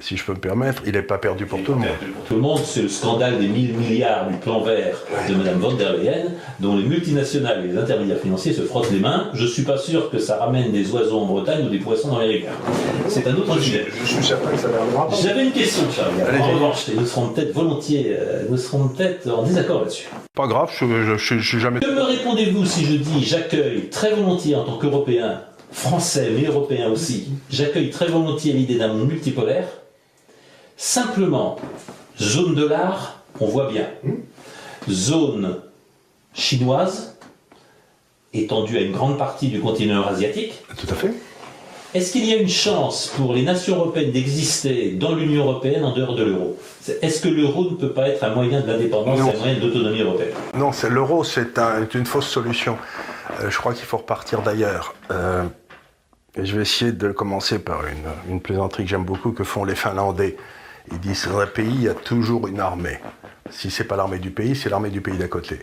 [0.00, 1.88] si je peux me permettre, il n'est pas perdu pour tout le monde.
[2.16, 4.96] Pour tout le monde, c'est le scandale des 1000 milliards du plan vert
[5.28, 6.24] de Mme von der Leyen,
[6.58, 9.28] dont les multinationales et les intermédiaires financiers se frottent les mains.
[9.32, 12.10] Je ne suis pas sûr que ça ramène des oiseaux en Bretagne ou des poissons
[12.10, 12.46] en Amérique.
[13.06, 13.86] C'est un autre sujet.
[14.00, 15.08] Je suis certain que ça viendra.
[15.22, 16.14] J'avais une question, Charles.
[16.40, 20.08] En revanche, nous serons peut-être volontiers, euh, nous serons peut-être en désaccord là-dessus.
[20.34, 21.78] Pas grave, je ne suis jamais.
[21.78, 26.88] Que me répondez-vous si je dis j'accueille très volontiers en tant qu'Européen français mais européen
[26.90, 29.66] aussi, j'accueille très volontiers l'idée d'un monde multipolaire,
[30.80, 31.56] Simplement,
[32.20, 33.88] zone de l'art, on voit bien.
[34.88, 35.56] Zone
[36.34, 37.18] chinoise,
[38.32, 40.62] étendue à une grande partie du continent asiatique.
[40.76, 41.12] Tout à fait.
[41.94, 45.92] Est-ce qu'il y a une chance pour les nations européennes d'exister dans l'Union européenne en
[45.92, 46.56] dehors de l'euro?
[47.02, 49.66] Est-ce que l'euro ne peut pas être un moyen de l'indépendance et un moyen de
[49.66, 50.34] l'autonomie européenne?
[50.54, 51.58] Non, c'est l'euro, c'est
[51.94, 52.78] une fausse solution.
[53.40, 54.94] Euh, je crois qu'il faut repartir d'ailleurs.
[55.10, 55.44] Euh,
[56.36, 59.74] je vais essayer de commencer par une, une plaisanterie que j'aime beaucoup que font les
[59.74, 60.36] Finlandais.
[60.90, 63.00] Ils disent dans un pays, il y a toujours une armée.
[63.50, 65.60] Si c'est pas l'armée du pays, c'est l'armée du pays d'à côté.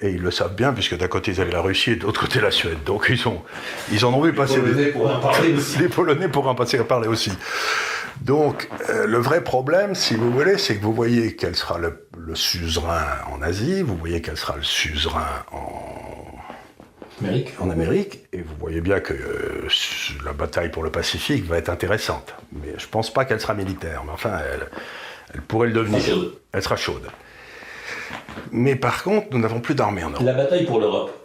[0.00, 2.20] Et ils le savent bien, puisque d'un côté ils avaient la Russie et de l'autre
[2.20, 2.84] côté la Suède.
[2.84, 3.42] Donc ils, ont,
[3.90, 4.60] ils en ont vu passer.
[4.60, 5.78] Les Polonais pourraient en parler aussi.
[5.80, 7.32] Les Polonais pourraient en passer à parler aussi.
[8.20, 12.06] Donc euh, le vrai problème, si vous voulez, c'est que vous voyez quel sera le,
[12.16, 16.07] le, suzerain en Asie, vous voyez quel sera le suzerain en
[17.20, 17.54] Amérique.
[17.60, 19.68] en Amérique, et vous voyez bien que euh,
[20.24, 22.34] la bataille pour le Pacifique va être intéressante.
[22.52, 24.66] Mais je ne pense pas qu'elle sera militaire, mais enfin, elle,
[25.34, 26.02] elle pourrait le devenir.
[26.52, 27.06] Elle sera chaude.
[28.52, 30.24] Mais par contre, nous n'avons plus d'armée en Europe.
[30.24, 31.17] La bataille pour l'Europe.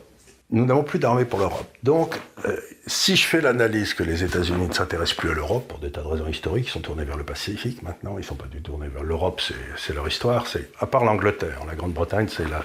[0.54, 1.66] Nous n'avons plus d'armée pour l'Europe.
[1.82, 5.80] Donc, euh, si je fais l'analyse que les États-Unis ne s'intéressent plus à l'Europe, pour
[5.80, 8.36] des tas de raisons historiques, ils sont tournés vers le Pacifique maintenant, ils ne sont
[8.36, 9.42] pas du tout tournés vers l'Europe,
[9.78, 10.46] c'est leur histoire.
[10.46, 12.64] C'est À part l'Angleterre, la Grande-Bretagne, c'est la,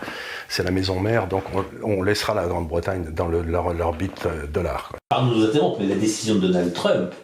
[0.62, 1.44] la maison mère, donc
[1.82, 4.92] on, laissera la Grande-Bretagne dans l'orbite euh, dollar.
[5.08, 7.14] Pardon nous interrompre, mais la décision de Donald Trump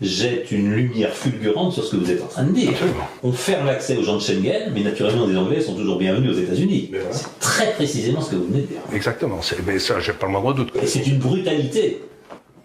[0.00, 2.70] jette une lumière fulgurante sur ce que vous êtes en train de dire.
[2.70, 3.08] Absolument.
[3.22, 6.40] On ferme l'accès aux gens de Schengen, mais naturellement les Anglais sont toujours bienvenus aux
[6.40, 6.88] États-Unis.
[6.90, 7.12] Voilà.
[7.12, 8.80] C'est très précisément ce que vous venez de dire.
[8.94, 10.72] Exactement, mais ça, j'ai pas le moindre doute.
[10.82, 12.00] Et c'est une brutalité.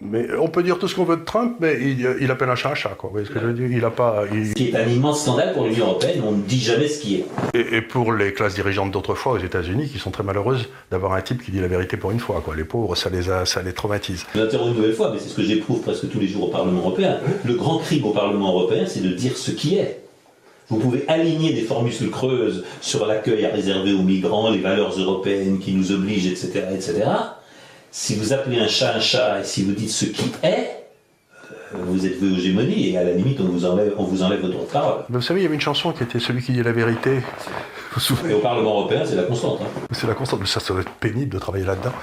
[0.02, 2.56] Mais on peut dire tout ce qu'on veut de Trump, mais il, il appelle un
[2.56, 3.08] chat un chat, quoi.
[3.10, 3.70] Vous voyez ce que je veux dire?
[3.72, 4.24] Il a pas.
[4.34, 7.00] il- Ce qui est un immense scandale pour l'Union Européenne, on ne dit jamais ce
[7.02, 7.26] qui est.
[7.54, 11.22] Et, et pour les classes dirigeantes d'autrefois aux États-Unis, qui sont très malheureuses d'avoir un
[11.22, 12.56] type qui dit la vérité pour une fois, quoi.
[12.56, 14.26] Les pauvres, ça les, a, ça les traumatise.
[14.36, 16.52] Je m'interromps une nouvelle fois, mais c'est ce que j'éprouve presque tous les jours au
[16.52, 17.18] Parlement européen.
[17.46, 20.02] Le grand crime au Parlement européen, c'est de dire ce qui est.
[20.68, 25.60] Vous pouvez aligner des formules creuses sur l'accueil à réserver aux migrants, les valeurs européennes
[25.60, 27.04] qui nous obligent, etc., etc.
[27.98, 30.84] Si vous appelez un chat un chat et si vous dites ce qui est,
[31.74, 34.22] euh, vous êtes voué aux gémonies et à la limite on vous enlève, on vous
[34.22, 35.06] enlève votre droit de parole.
[35.08, 37.22] Mais vous savez, il y avait une chanson qui était Celui qui dit la vérité.
[37.94, 39.62] Vous Et au Parlement européen, c'est la constante.
[39.64, 39.86] hein.
[39.92, 41.94] C'est la constante, mais ça, ça doit être pénible de travailler là-dedans.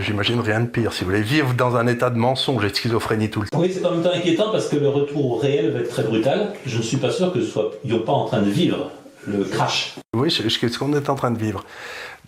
[0.00, 0.92] J'imagine rien de pire.
[0.92, 3.60] Si vous voulez vivre dans un état de mensonge et de schizophrénie tout le temps.
[3.60, 6.02] Oui, c'est en même temps inquiétant parce que le retour au réel va être très
[6.02, 6.54] brutal.
[6.66, 8.90] Je ne suis pas sûr que ce soit Ils pas en train de vivre
[9.28, 9.94] le crash.
[10.16, 11.64] Oui, c'est ce qu'on est en train de vivre.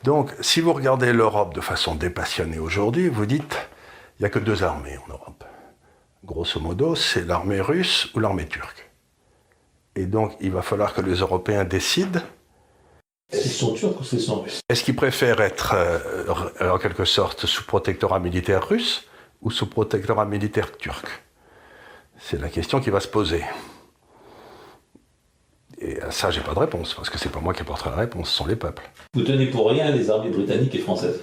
[0.03, 3.57] Donc, si vous regardez l'Europe de façon dépassionnée aujourd'hui, vous dites,
[4.19, 5.45] il n'y a que deux armées en Europe.
[6.25, 8.91] Grosso modo, c'est l'armée russe ou l'armée turque.
[9.97, 12.21] Et donc, il va falloir que les Européens décident
[13.31, 14.61] Est-ce qu'ils sont turcs ou qu'ils sont russes?
[14.69, 19.05] Est-ce qu'ils préfèrent être, euh, en quelque sorte, sous protectorat militaire russe
[19.43, 21.07] ou sous protectorat militaire turc?
[22.19, 23.43] C'est la question qui va se poser.
[26.11, 28.37] Ça, j'ai pas de réponse, parce que c'est pas moi qui apporterai la réponse, ce
[28.37, 28.83] sont les peuples.
[29.15, 31.21] Vous tenez pour rien les armées britanniques et françaises.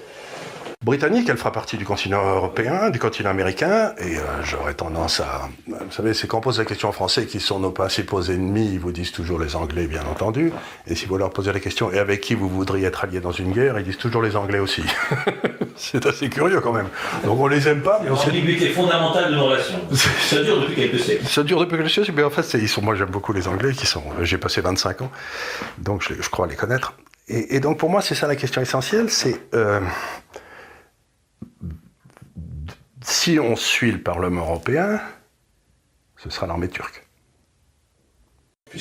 [0.84, 5.50] britannique, elle fera partie du continent européen, du continent américain, et euh, j'aurais tendance à...
[5.68, 8.70] Vous savez, c'est quand on pose la question en français qui sont nos principaux ennemis,
[8.74, 10.54] ils vous disent toujours les Anglais, bien entendu,
[10.88, 13.32] et si vous leur posez la question, et avec qui vous voudriez être allié dans
[13.32, 14.84] une guerre, ils disent toujours les Anglais aussi.
[15.78, 16.88] c'est assez curieux quand même.
[17.24, 18.28] Donc on les aime pas, mais on sait...
[18.28, 19.80] L'ambiguïté fondamentale de nos relations.
[19.92, 21.26] Ça dure depuis quelques siècles.
[21.26, 23.48] Ça dure depuis quelque chose, mais en fait, c'est- ils sont, moi j'aime beaucoup les
[23.48, 25.12] Anglais, qui sont, j'ai passé 25 ans,
[25.78, 26.94] donc je, je crois les connaître.
[27.30, 29.82] Et, et donc pour moi, c'est ça la question essentielle, c'est euh,
[33.04, 35.00] si on suit le Parlement européen,
[36.18, 37.07] ce sera l'armée turque.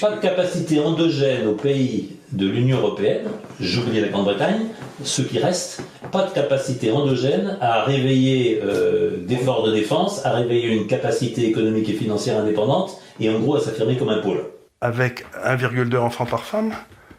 [0.01, 3.29] Pas de capacité endogène aux pays de l'Union Européenne,
[3.61, 4.67] j'oublie la Grande-Bretagne,
[5.05, 10.75] ceux qui restent, pas de capacité endogène à réveiller euh, d'efforts de défense, à réveiller
[10.75, 14.43] une capacité économique et financière indépendante, et en gros à s'affirmer comme un pôle.
[14.81, 16.73] Avec 1,2 enfants par femme,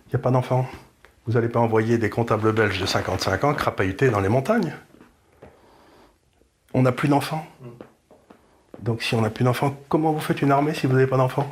[0.07, 0.67] il n'y a pas d'enfants.
[1.25, 4.73] Vous n'allez pas envoyer des comptables belges de 55 ans crapahuter dans les montagnes.
[6.73, 7.45] On n'a plus d'enfants.
[8.81, 11.17] Donc si on n'a plus d'enfants, comment vous faites une armée si vous n'avez pas
[11.17, 11.47] d'enfants?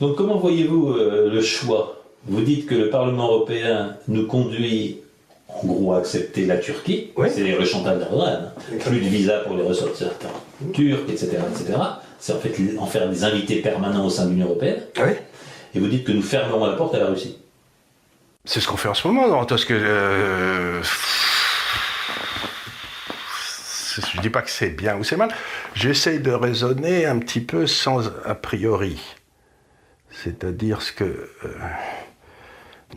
[0.00, 2.00] Donc comment voyez-vous euh, le choix?
[2.26, 5.00] Vous dites que le Parlement européen nous conduit
[5.48, 7.28] en gros à accepter la Turquie, Oui.
[7.32, 10.14] c'est le chantage d'Erdogan, plus de visa pour les ressortisseurs
[10.72, 11.38] turcs, etc.
[11.52, 11.78] etc.
[12.18, 14.80] C'est en fait en faire des invités permanents au sein de l'Union européenne.
[14.96, 15.12] Oui.
[15.74, 17.38] Et vous dites que nous fermerons la porte à la Russie.
[18.44, 19.74] C'est ce qu'on fait en ce moment, non Parce que.
[19.74, 20.82] euh,
[24.14, 25.30] Je dis pas que c'est bien ou c'est mal.
[25.74, 28.98] J'essaye de raisonner un petit peu sans a priori.
[30.22, 31.04] C'est-à-dire ce que.
[31.04, 31.48] euh,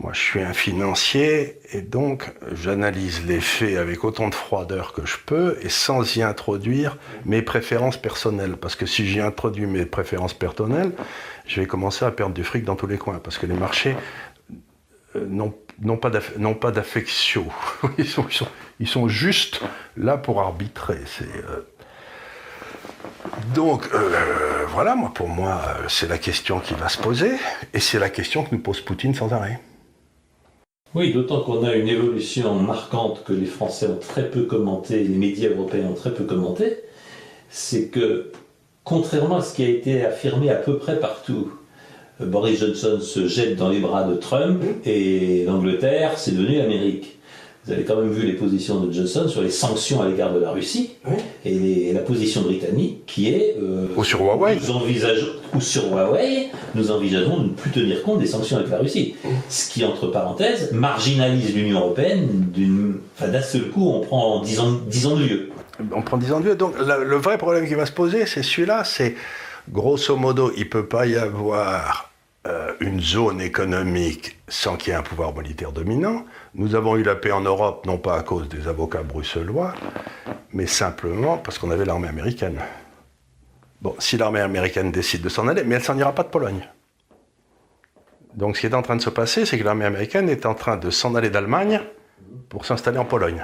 [0.00, 5.04] Moi, je suis un financier et donc j'analyse les faits avec autant de froideur que
[5.04, 8.56] je peux et sans y introduire mes préférences personnelles.
[8.56, 10.92] Parce que si j'y introduis mes préférences personnelles,
[11.46, 13.18] je vais commencer à perdre du fric dans tous les coins.
[13.18, 13.96] Parce que les marchés
[15.16, 17.46] euh, n'ont pas d'affection.
[17.98, 18.26] Ils sont,
[18.78, 19.60] ils, juste
[19.96, 21.00] là pour arbitrer.
[21.22, 21.62] Euh,
[23.54, 27.32] donc euh, voilà, moi, pour moi, c'est la question qui va se poser,
[27.74, 29.60] et c'est la question que nous pose Poutine sans arrêt.
[30.94, 35.16] Oui, d'autant qu'on a une évolution marquante que les Français ont très peu commenté, les
[35.16, 36.78] médias européens ont très peu commenté,
[37.50, 38.32] c'est que,
[38.84, 41.52] contrairement à ce qui a été affirmé à peu près partout,
[42.20, 47.17] euh, Boris Johnson se jette dans les bras de Trump et l'Angleterre, c'est devenu l'Amérique.
[47.68, 50.40] Vous avez quand même vu les positions de Johnson sur les sanctions à l'égard de
[50.40, 50.92] la Russie
[51.44, 53.56] et, la position britannique qui est.
[53.62, 54.56] Euh, ou sur Huawei.
[54.56, 58.70] Nous envisageons, ou sur Huawei, nous envisageons de ne plus tenir compte des sanctions avec
[58.70, 59.16] la Russie.
[59.50, 62.46] Ce qui, entre parenthèses, marginalise l'Union européenne
[63.20, 65.50] d'un seul coup, on prend 10 ans, ans de lieu.
[65.92, 66.54] On prend 10 ans de lieu.
[66.54, 69.14] Donc le vrai problème qui va se poser, c'est celui-là c'est
[69.70, 72.10] grosso modo, il ne peut pas y avoir
[72.46, 76.24] euh, une zone économique sans qu'il y ait un pouvoir monétaire dominant.
[76.54, 79.74] Nous avons eu la paix en Europe, non pas à cause des avocats bruxellois,
[80.52, 82.60] mais simplement parce qu'on avait l'armée américaine.
[83.82, 86.68] Bon, si l'armée américaine décide de s'en aller, mais elle s'en ira pas de Pologne.
[88.34, 90.54] Donc ce qui est en train de se passer, c'est que l'armée américaine est en
[90.54, 91.80] train de s'en aller d'Allemagne
[92.48, 93.42] pour s'installer en Pologne,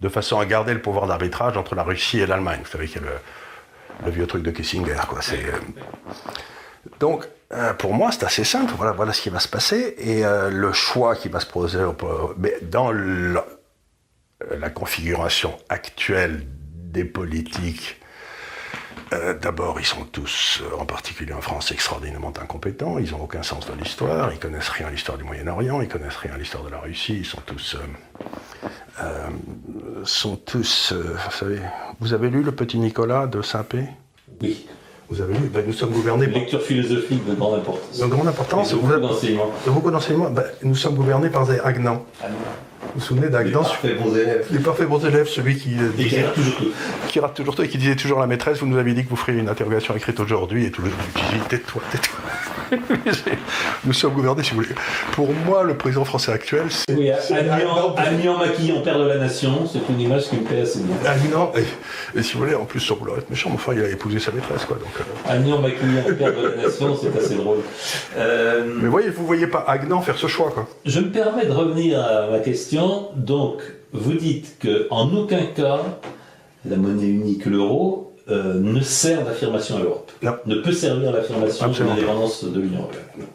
[0.00, 2.60] de façon à garder le pouvoir d'arbitrage entre la Russie et l'Allemagne.
[2.62, 3.08] Vous savez qu'il y a
[4.04, 5.00] le, vieux truc de Kissinger.
[5.08, 5.20] Quoi.
[5.32, 5.52] Euh,
[7.00, 8.72] donc, euh, pour moi, c'est assez simple.
[8.76, 9.94] Voilà, voilà ce qui va se passer.
[9.98, 11.78] Et euh, le choix qui va se poser
[12.62, 16.42] dans la configuration actuelle
[16.74, 18.00] des politiques,
[19.12, 22.98] euh, d'abord, ils sont tous, en particulier en France, extraordinairement incompétents.
[22.98, 24.32] Ils n'ont aucun sens de l'histoire.
[24.32, 25.80] Ils connaissent rien à l'histoire du Moyen-Orient.
[25.80, 27.18] Ils connaissent rien à l'histoire de la Russie.
[27.18, 27.76] Ils sont tous,
[30.04, 30.92] sont tous.
[30.92, 31.60] vous savez,
[32.00, 33.84] vous avez lu le Petit Nicolas de Saint-Pé?
[34.42, 34.66] Oui.
[35.08, 36.26] Vous avez vu, ben, nous sommes gouvernés.
[36.26, 37.98] lecture philosophique de grande importance.
[37.98, 38.70] De grande importance.
[38.70, 39.50] De beaucoup d'enseignements.
[39.64, 40.30] De beaucoup d'enseignements.
[40.30, 42.04] Ben, nous sommes gouvernés par des Agnan.
[42.22, 42.26] Vous
[42.96, 44.46] vous souvenez d'Agnan Les parfaits bons élèves.
[44.50, 45.74] Les parfaits bons élèves, celui qui.
[45.78, 46.72] Euh, et qui rate toujours tout.
[47.08, 49.04] Qui rate toujours tout et qui disait toujours à la maîtresse Vous nous avez dit
[49.04, 52.16] que vous feriez une interrogation écrite aujourd'hui et tout le monde Tais-toi, tais-toi.
[53.84, 54.74] nous sommes gouvernés, si vous voulez.
[55.12, 56.94] Pour moi, le président français actuel, c'est.
[56.94, 60.96] Oui, Agnan maquillant père de la nation, c'est une image qui me plaît assez bien.
[61.04, 61.52] Agnan,
[62.14, 64.32] et, si vous voulez, en plus, sans vouloir être méchant, enfin, il a épousé sa
[64.32, 64.76] maîtresse, quoi.
[64.76, 65.32] Donc, euh...
[65.32, 67.58] Agnan maquillant père de la nation, c'est assez drôle.
[68.16, 68.64] Euh...
[68.80, 70.68] Mais voyez, vous voyez pas Agnan faire ce choix, quoi.
[70.84, 73.08] Je me permets de revenir à ma question.
[73.16, 75.80] Donc, vous dites qu'en aucun cas,
[76.68, 80.10] la monnaie unique, l'euro, euh, ne sert d'affirmation à l'Europe.
[80.46, 83.26] Ne peut servir d'affirmation de l'indépendance de l'Union européenne.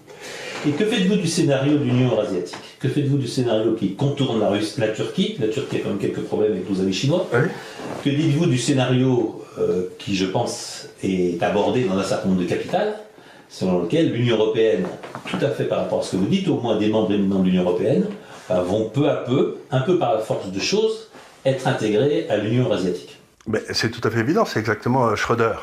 [0.68, 2.58] Et que faites-vous du scénario de l'Union asiatique?
[2.80, 5.36] Que faites-vous du scénario qui contourne la, Russie, la Turquie?
[5.40, 7.28] La Turquie a quand même quelques problèmes avec nos amis chinois.
[8.04, 12.48] Que dites-vous du scénario euh, qui, je pense, est abordé dans un certain nombre de
[12.48, 12.94] capitales,
[13.50, 14.86] selon lequel l'Union européenne,
[15.30, 17.40] tout à fait par rapport à ce que vous dites, au moins des membres éminents
[17.40, 18.06] de l'Union européenne,
[18.52, 21.10] euh, vont peu à peu, un peu par la force de choses,
[21.44, 23.18] être intégrés à l'Union asiatique?
[23.72, 25.54] C'est tout à fait évident, c'est exactement euh, Schröder.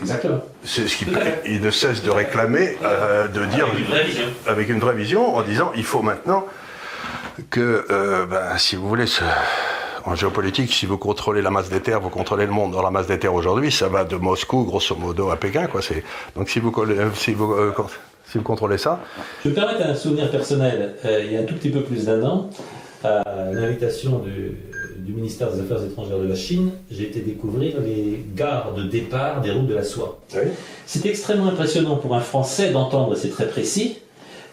[0.00, 0.40] Exactement.
[0.64, 4.24] C'est ce qu'il ne cesse de réclamer, euh, de dire avec une, vraie vision.
[4.46, 6.46] avec une vraie vision, en disant il faut maintenant
[7.50, 9.04] que, euh, ben, si vous voulez,
[10.04, 12.72] en géopolitique, si vous contrôlez la masse des terres, vous contrôlez le monde.
[12.72, 15.66] Dans la masse des terres aujourd'hui, ça va de Moscou, grosso modo, à Pékin.
[15.66, 15.82] Quoi.
[16.34, 16.74] Donc si vous,
[17.14, 17.54] si vous,
[18.26, 19.00] si vous contrôlez ça.
[19.44, 20.96] Je me permets un souvenir personnel.
[21.04, 22.50] il y a un tout petit peu plus d'un an,
[23.04, 24.56] à l'invitation du
[25.02, 29.40] du ministère des Affaires étrangères de la Chine, j'ai été découvrir les gares de départ
[29.40, 30.20] des routes de la soie.
[30.86, 33.98] C'est extrêmement impressionnant pour un Français d'entendre, et c'est très précis,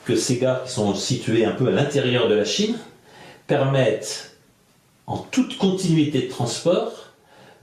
[0.05, 2.75] que ces gares qui sont situées un peu à l'intérieur de la Chine
[3.47, 4.35] permettent,
[5.07, 7.12] en toute continuité de transport,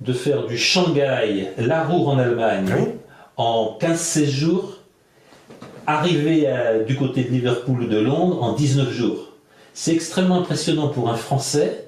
[0.01, 2.73] de faire du Shanghai, Larour en Allemagne,
[3.37, 4.79] en 15-16 jours,
[5.87, 6.49] arriver
[6.87, 9.26] du côté de Liverpool ou de Londres en 19 jours.
[9.79, 11.85] C'est extrêmement impressionnant pour un Français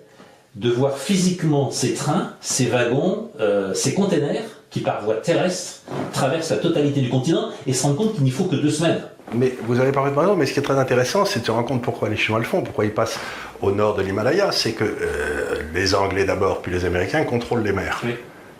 [0.57, 6.51] de voir physiquement ces trains, ces wagons, euh, ces containers qui par voie terrestre traversent
[6.51, 9.01] la totalité du continent et se rendre compte qu'il n'y faut que deux semaines.
[9.33, 11.51] Mais vous avez parlé de raison, mais ce qui est très intéressant, c'est de se
[11.51, 13.18] rendre compte pourquoi les Chinois le font, pourquoi ils passent
[13.62, 14.53] au nord de l'Himalaya.
[14.53, 18.03] C'est que euh, les Anglais d'abord, puis les Américains contrôlent les mers.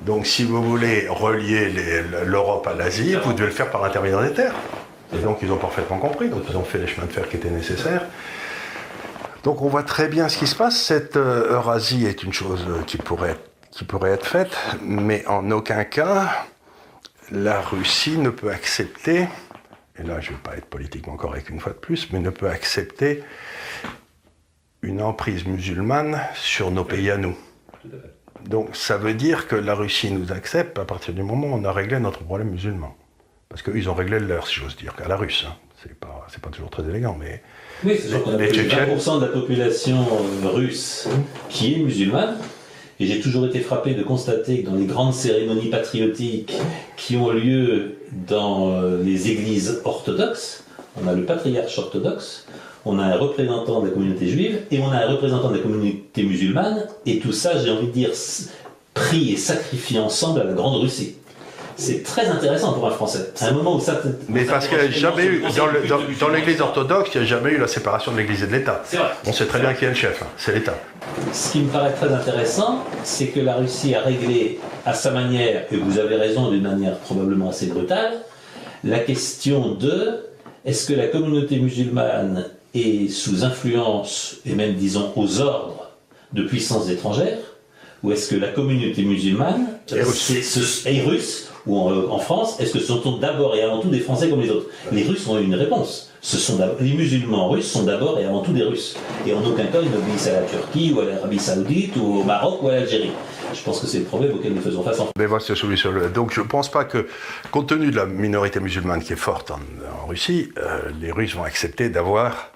[0.07, 1.71] Donc si vous voulez relier
[2.25, 4.55] l'Europe à l'Asie, vous devez le faire par l'intermédiaire des terres.
[5.14, 7.37] Et donc ils ont parfaitement compris, donc ils ont fait les chemins de fer qui
[7.37, 8.07] étaient nécessaires.
[9.44, 10.81] Donc on voit très bien ce qui se passe.
[10.81, 13.37] Cette euh, Eurasie est une chose euh, qui pourrait,
[13.70, 16.46] qui pourrait être faite, mais en aucun cas
[17.31, 19.29] la Russie ne peut accepter
[19.98, 22.31] et là je ne vais pas être politiquement correct une fois de plus, mais ne
[22.31, 23.22] peut accepter
[24.83, 27.37] une emprise musulmane sur nos pays à nous.
[28.44, 31.64] Donc ça veut dire que la Russie nous accepte à partir du moment où on
[31.64, 32.96] a réglé notre problème musulman.
[33.48, 35.46] Parce qu'eux, ils ont réglé le leur, si j'ose dire, qu'à la russe.
[35.48, 35.57] Hein.
[35.83, 37.42] C'est pas, pas toujours très élégant, mais...
[37.85, 38.97] Oui, c'est sûr qu'on a plus de Tchétchènes.
[38.97, 41.09] 20% de la population euh, russe
[41.49, 42.37] qui est musulmane.
[42.99, 46.53] Et j'ai toujours été frappé de constater que dans les grandes cérémonies patriotiques
[46.97, 50.64] qui ont lieu dans euh, les églises orthodoxes,
[51.01, 52.47] on a le patriarche orthodoxe,
[52.85, 55.62] on a un représentant de la communauté juive et on a un représentant de la
[55.62, 58.11] communauté musulmane, et tout ça, j'ai envie de dire,
[58.95, 61.14] pris et sacrifié ensemble à la Grande Russie.
[61.81, 63.31] C'est très intéressant pour un Français.
[63.41, 64.01] À un moment où ça.
[64.29, 67.29] Mais ça parce qu'il n'y a jamais eu, dans, le- l'église orthodoxe, il n'y a
[67.29, 68.83] jamais eu la séparation de l'église et de l'État.
[68.85, 69.11] C'est vrai.
[69.27, 70.27] On sait très bien qui est le chef, hein.
[70.37, 70.75] c'est l'État.
[71.33, 75.67] Ce qui me paraît très intéressant, c'est que la Russie a réglé à sa manière,
[75.73, 78.14] et vous avez raison d'une manière probablement assez brutale,
[78.83, 80.25] la question de
[80.64, 85.91] est-ce que la communauté musulmane est sous influence, et même disons aux ordres,
[86.33, 87.38] de puissances étrangères,
[88.03, 90.33] ou est-ce que la communauté musulmane Est russe.
[90.43, 93.88] c'est- est russe, ou en, en France, est-ce que ce sont d'abord et avant tout
[93.88, 94.66] des Français comme les autres?
[94.90, 96.07] Les Russes ont eu une réponse.
[96.20, 98.96] Ce sont d'ab- les musulmans russes sont d'abord et avant tout des Russes.
[99.24, 102.24] Et en aucun cas ils n'obéissent à la Turquie, ou à l'Arabie Saoudite, ou au
[102.24, 103.12] Maroc, ou à l'Algérie.
[103.54, 105.78] Je pense que c'est le problème auquel nous faisons face en Mais voilà, c'est celui
[105.78, 107.07] sur le- Donc je ne pense pas que,
[107.52, 109.61] compte tenu de la minorité musulmane qui est forte en,
[110.02, 112.50] en Russie, euh, les Russes vont accepter d'avoir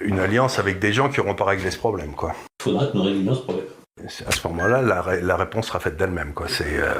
[0.00, 2.14] une alliance avec des gens qui n'auront pas réglé ce problème.
[2.16, 2.32] Quoi.
[2.60, 3.66] Il faudra que nous réglions ce problème.
[4.26, 6.32] À ce moment-là, la, ré- la réponse sera faite d'elle-même.
[6.34, 6.46] Quoi.
[6.48, 6.92] C'est, euh,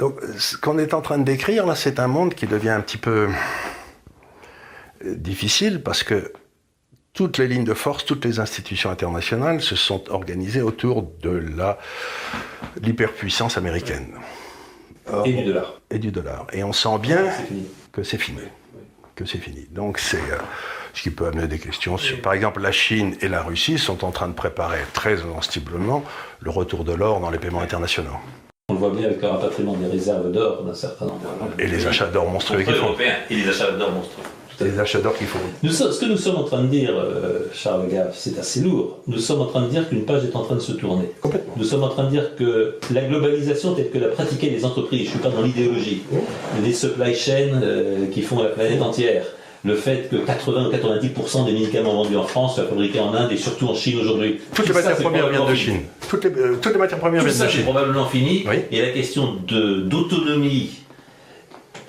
[0.00, 2.80] Donc ce qu'on est en train de décrire, là, c'est un monde qui devient un
[2.80, 3.28] petit peu
[5.04, 6.32] euh, difficile parce que
[7.12, 11.44] toutes les lignes de force, toutes les institutions internationales se sont organisées autour de
[12.80, 14.14] l'hyperpuissance américaine.
[15.12, 15.80] Or, Et du dollar.
[15.90, 16.46] et du dollar.
[16.54, 17.26] Et on sent bien
[17.92, 18.40] que c'est fini.
[19.14, 19.66] Que c'est fini.
[19.70, 20.38] Donc c'est euh,
[20.94, 22.22] ce qui peut amener des questions sur.
[22.22, 26.02] Par exemple, la Chine et la Russie sont en train de préparer très ostensiblement
[26.40, 28.16] le retour de l'or dans les paiements internationaux.
[28.70, 31.18] On le voit bien avec le rapatriement des réserves d'or d'un certain nombre.
[31.58, 32.86] Et les achats d'or monstrueux qu'ils font.
[32.86, 34.22] européens et les achats d'or monstrueux.
[34.60, 35.14] Les achats d'or.
[35.64, 38.60] Nous sommes- ce que nous sommes en train de dire, euh, Charles Gaff, c'est assez
[38.60, 38.98] lourd.
[39.08, 41.10] Nous sommes en train de dire qu'une page est en train de se tourner.
[41.20, 41.54] Complètement.
[41.56, 45.00] Nous sommes en train de dire que la globalisation telle que la pratiquaient les entreprises,
[45.00, 46.02] je ne suis pas dans l'idéologie,
[46.62, 49.24] les supply chains euh, qui font la planète entière,
[49.64, 53.30] le fait que 80 ou 90% des médicaments vendus en France soient fabriqués en Inde
[53.30, 54.40] et surtout en Chine aujourd'hui.
[54.54, 55.80] Toutes les ça, matières premières viennent de Chine.
[56.08, 57.64] Toutes les, euh, toutes les matières premières tout viennent de ça, c'est Chine.
[57.64, 58.44] probablement fini.
[58.48, 58.56] Oui.
[58.70, 60.70] Et la question d'autonomie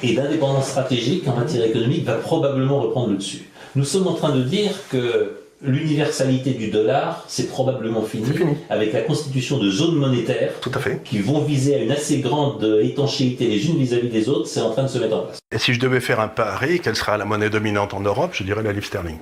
[0.03, 3.49] et d'indépendance stratégique en matière économique va probablement reprendre le dessus.
[3.75, 8.56] Nous sommes en train de dire que l'universalité du dollar, c'est probablement fini, fini.
[8.69, 11.02] avec la constitution de zones monétaires Tout à fait.
[11.04, 14.71] qui vont viser à une assez grande étanchéité les unes vis-à-vis des autres, c'est en
[14.71, 15.39] train de se mettre en place.
[15.52, 18.32] Et si je devais faire un pari, quelle sera la monnaie dominante en Europe?
[18.34, 19.17] Je dirais la livre sterling.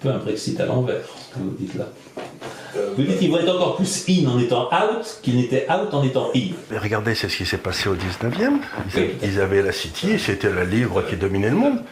[0.00, 1.88] Un peu un Brexit à l'envers, que vous dites là.
[2.96, 6.02] Vous dites qu'ils vont être encore plus in en étant out qu'ils n'étaient out en
[6.02, 6.48] étant in.
[6.70, 8.00] Mais regardez, c'est ce qui s'est passé au 19e.
[8.94, 9.10] Ils, Oui.
[9.22, 11.82] ils avaient la City, c'était la livre qui dominait le monde.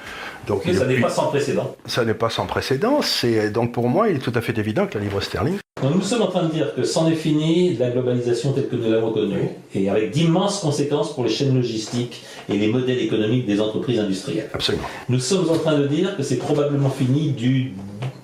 [0.47, 1.77] Donc Mais ça n'est pas sans précédent.
[1.87, 3.03] ça n'est pas sans précédent.
[3.03, 5.59] C'est donc pour moi, il est tout à fait évident que la livre sterling.
[5.83, 8.69] Donc nous sommes en train de dire que c'en est fini de la globalisation telle
[8.69, 12.99] que nous l'avons connue, et avec d'immenses conséquences pour les chaînes logistiques et les modèles
[12.99, 14.51] économiques des entreprises industrielles.
[14.53, 14.85] Absolument.
[15.09, 17.73] Nous sommes en train de dire que c'est probablement fini du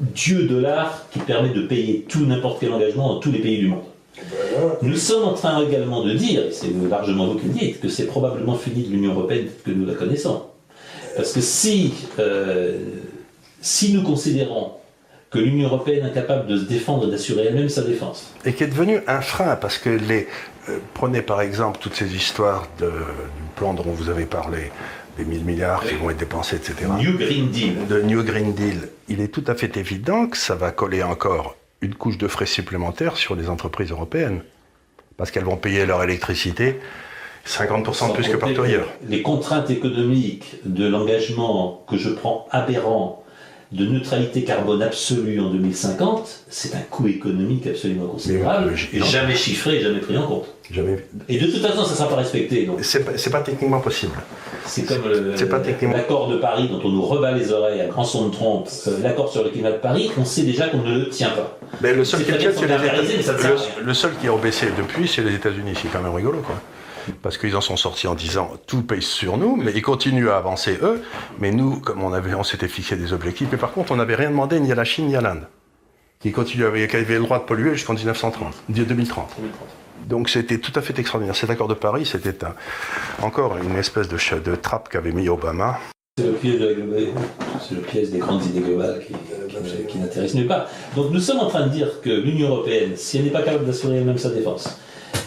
[0.00, 3.68] dieu dollar qui permet de payer tout n'importe quel engagement dans tous les pays du
[3.68, 3.84] monde.
[4.82, 7.88] Nous sommes en train également de dire, et c'est largement vous qui le dites, que
[7.88, 10.42] c'est probablement fini de l'Union européenne que nous la connaissons.
[11.16, 12.78] Parce que si, euh,
[13.60, 14.72] si nous considérons
[15.36, 18.68] que l'Union européenne incapable de se défendre et d'assurer elle-même sa défense, Et qui est
[18.68, 20.26] devenu un frein parce que les.
[20.68, 22.92] euh, prenez par exemple toutes ces histoires de, du
[23.56, 24.70] plan dont vous avez parlé,
[25.18, 26.74] des 1000 milliards qui vont être dépensés, etc.
[26.98, 27.86] New Green Deal.
[27.88, 31.56] de New Green Deal, il est tout à fait évident que ça va coller encore
[31.82, 34.42] une couche de frais supplémentaires sur les entreprises européennes.
[35.16, 36.78] Parce qu'elles vont payer leur électricité
[37.46, 38.88] 50% de plus que partout ailleurs.
[39.08, 43.24] Les contraintes économiques de l'engagement que je prends aberrant
[43.72, 49.06] de neutralité carbone absolue en 2050, c'est un coût économique absolument considérable, Mais, euh, et
[49.08, 50.46] jamais chiffré, jamais pris en compte.
[50.70, 51.04] Jamais...
[51.28, 52.68] Et de toute façon, ça ne sera pas respecté.
[52.82, 54.12] C'est pas, pas techniquement possible.
[54.66, 55.02] c'est comme
[55.64, 58.68] techniquement- l'accord de Paris dont on nous rebat les oreilles à grand son de trompe,
[58.86, 61.58] euh, l'accord sur le climat de Paris, on sait déjà qu'on ne le tient pas.
[61.80, 62.36] Mais le seul qui a
[64.36, 65.72] baissé depuis, c'est les États-Unis.
[65.80, 66.56] C'est quand même rigolo, quoi.
[67.22, 70.36] Parce qu'ils en sont sortis en disant tout paye sur nous, mais ils continuent à
[70.36, 71.02] avancer eux.
[71.38, 74.14] Mais nous, comme on avait, on s'était fixé des objectifs, et par contre, on n'avait
[74.14, 75.46] rien demandé ni à la Chine ni à l'Inde,
[76.20, 79.36] qui continuent avec, qui avaient le droit de polluer jusqu'en 1930, 2030.
[80.06, 81.34] Donc c'était tout à fait extraordinaire.
[81.34, 82.36] Cet accord de Paris, c'était
[83.22, 85.78] encore une espèce de, de trappe qu'avait mis Obama.
[86.18, 90.66] C'est le piège, le piège des grandes idées globales qui, qui, qui n'intéressent nulle part.
[90.94, 93.66] Donc nous sommes en train de dire que l'Union européenne, si elle n'est pas capable
[93.66, 94.80] d'assurer elle-même sa défense,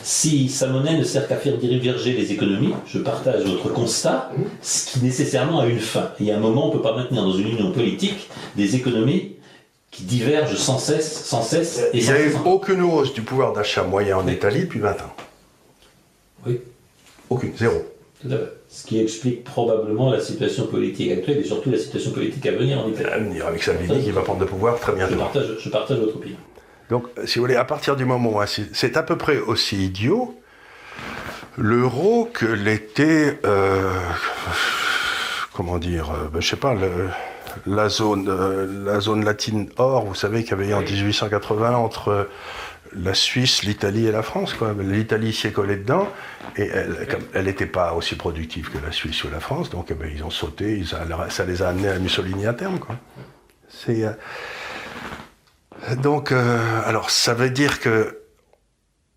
[0.04, 4.32] si sa monnaie ne sert qu'à faire diverger les économies, je partage votre constat,
[4.62, 6.12] ce qui nécessairement a une fin.
[6.20, 8.76] Il y a un moment, on ne peut pas maintenir dans une union politique des
[8.76, 9.36] économies
[9.92, 11.82] qui divergent sans cesse, sans cesse.
[11.94, 14.92] Et Il n'y a eu aucune hausse du pouvoir d'achat moyen en Italie depuis 20
[14.92, 15.16] ans.
[16.46, 16.60] Oui.
[17.30, 17.76] Aucune, zéro.
[18.22, 18.54] Tout à fait.
[18.70, 22.80] Ce qui explique probablement la situation politique actuelle et surtout la situation politique à venir
[22.80, 23.10] en Italie.
[23.10, 25.14] À venir avec Salvini qui va prendre le pouvoir très bientôt.
[25.14, 26.38] Je partage, je partage votre opinion.
[26.90, 30.36] Donc, si vous voulez, à partir du moment où c'est à peu près aussi idiot
[31.60, 33.94] l'euro que l'était, euh,
[35.54, 36.76] comment dire, euh, ben, je sais pas,
[37.68, 42.30] la, zone, euh, la zone latine or, vous savez qu'il y avait en 1880 entre
[42.96, 44.56] la Suisse, l'Italie et la France.
[44.80, 46.08] L'Italie s'y est collée dedans
[46.58, 46.72] et
[47.34, 50.24] elle n'était pas aussi productive que la Suisse ou la France, donc eh ben, ils
[50.24, 50.84] ont sauté,
[51.30, 52.80] ça les a amenés à Mussolini à terme.
[53.68, 54.06] C'est
[55.96, 58.20] donc, euh, alors, ça veut dire que,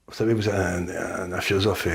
[0.09, 0.93] vous savez, vous avez
[1.33, 1.89] un, philosophe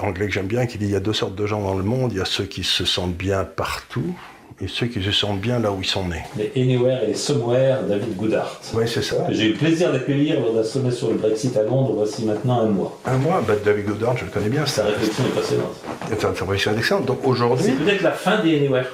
[0.00, 1.82] anglais que j'aime bien qui dit il y a deux sortes de gens dans le
[1.82, 2.12] monde.
[2.12, 4.14] Il y a ceux qui se sentent bien partout
[4.60, 6.22] et ceux qui se sentent bien là où ils sont nés.
[6.36, 8.60] Les Anywhere et Somewhere, David Goodhart.
[8.74, 9.26] Oui, c'est ça.
[9.30, 12.60] J'ai eu le plaisir d'accueillir lors d'un sommet sur le Brexit à Londres, voici maintenant
[12.60, 13.00] un mois.
[13.04, 13.42] Un mois?
[13.46, 14.64] Bah, David Goodhart, je le connais bien.
[14.66, 15.74] Sa réflexion est passionnante.
[16.20, 17.06] Sa réflexion est excellente.
[17.06, 17.66] Donc aujourd'hui.
[17.66, 18.86] C'est peut-être la fin des Anywhere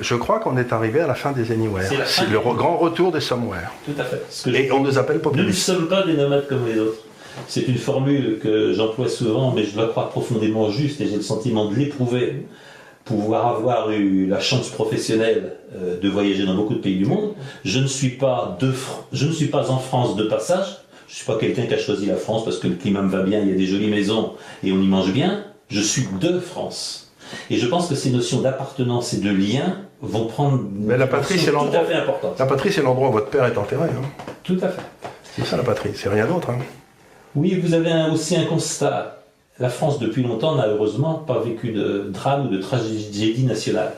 [0.00, 1.88] je crois qu'on est arrivé à la fin des Anywhere.
[2.06, 3.70] C'est le grand retour des Somewhere.
[3.84, 4.50] Tout à fait.
[4.54, 5.68] Et on nous appelle populistes.
[5.68, 6.98] Nous ne sommes pas des nomades comme les autres.
[7.46, 11.22] C'est une formule que j'emploie souvent, mais je dois croire profondément juste et j'ai le
[11.22, 12.46] sentiment de l'éprouver.
[13.04, 17.32] Pouvoir avoir eu la chance professionnelle euh, de voyager dans beaucoup de pays du monde,
[17.64, 18.70] je ne suis pas, de,
[19.12, 20.66] je ne suis pas en France de passage.
[21.06, 23.08] Je ne suis pas quelqu'un qui a choisi la France parce que le climat me
[23.08, 25.42] va bien, il y a des jolies maisons et on y mange bien.
[25.70, 27.07] Je suis de France.
[27.50, 31.38] Et je pense que ces notions d'appartenance et de lien vont prendre Mais la patrie,
[31.38, 31.82] c'est l'endroit.
[32.38, 33.88] La patrie, c'est l'endroit où votre père est enterré.
[33.88, 34.06] Hein.
[34.44, 34.82] Tout à fait.
[35.36, 36.50] C'est ça la patrie, c'est rien d'autre.
[36.50, 36.58] Hein.
[37.34, 39.22] Oui, vous avez aussi un constat.
[39.60, 43.92] La France, depuis longtemps, n'a heureusement pas vécu de drame ou de tragédie nationale.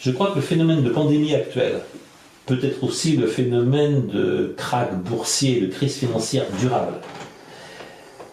[0.00, 1.80] Je crois que le phénomène de pandémie actuelle
[2.46, 6.94] peut être aussi le phénomène de krach boursier, de crise financière durable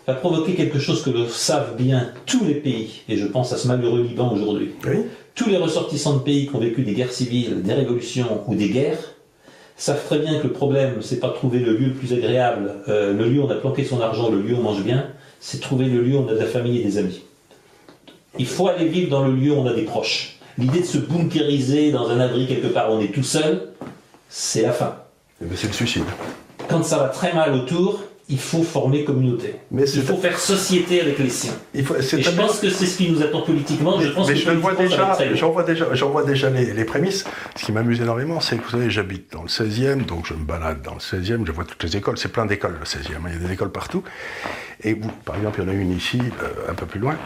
[0.07, 3.57] va provoquer quelque chose que le savent bien tous les pays, et je pense à
[3.57, 4.71] ce malheureux Liban aujourd'hui.
[5.35, 8.69] Tous les ressortissants de pays qui ont vécu des guerres civiles, des révolutions ou des
[8.69, 9.15] guerres,
[9.77, 13.13] savent très bien que le problème, c'est pas trouver le lieu le plus agréable, euh,
[13.13, 15.07] le lieu où on a planqué son argent, le lieu où on mange bien,
[15.39, 17.21] c'est trouver le lieu où on a de la famille et des amis.
[18.37, 20.37] Il faut aller vivre dans le lieu où on a des proches.
[20.57, 23.69] L'idée de se bunkériser dans un abri quelque part où on est tout seul,
[24.29, 24.95] c'est la fin.
[25.41, 26.03] Eh ben, c'est le suicide.
[26.69, 29.55] Quand ça va très mal autour, il faut former communauté.
[29.71, 31.53] Mais il faut faire société avec les siens.
[31.73, 33.99] Il faut, et je pense que c'est ce qui nous attend politiquement.
[33.99, 37.25] Je pense mais que je vois déjà, j'en vois déjà, j'en vois déjà les, prémices.
[37.57, 40.45] Ce qui m'amuse énormément, c'est que vous savez, j'habite dans le 16e, donc je me
[40.45, 42.17] balade dans le 16e, je vois toutes les écoles.
[42.17, 43.17] C'est plein d'écoles le 16e.
[43.17, 43.27] Hein.
[43.27, 44.01] Il y a des écoles partout.
[44.81, 47.17] Et vous, par exemple, il y en a une ici, euh, un peu plus loin.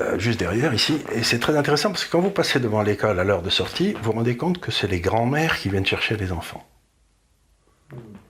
[0.00, 3.18] Euh, juste derrière ici, et c'est très intéressant parce que quand vous passez devant l'école
[3.18, 6.16] à l'heure de sortie, vous vous rendez compte que c'est les grands-mères qui viennent chercher
[6.16, 6.64] les enfants.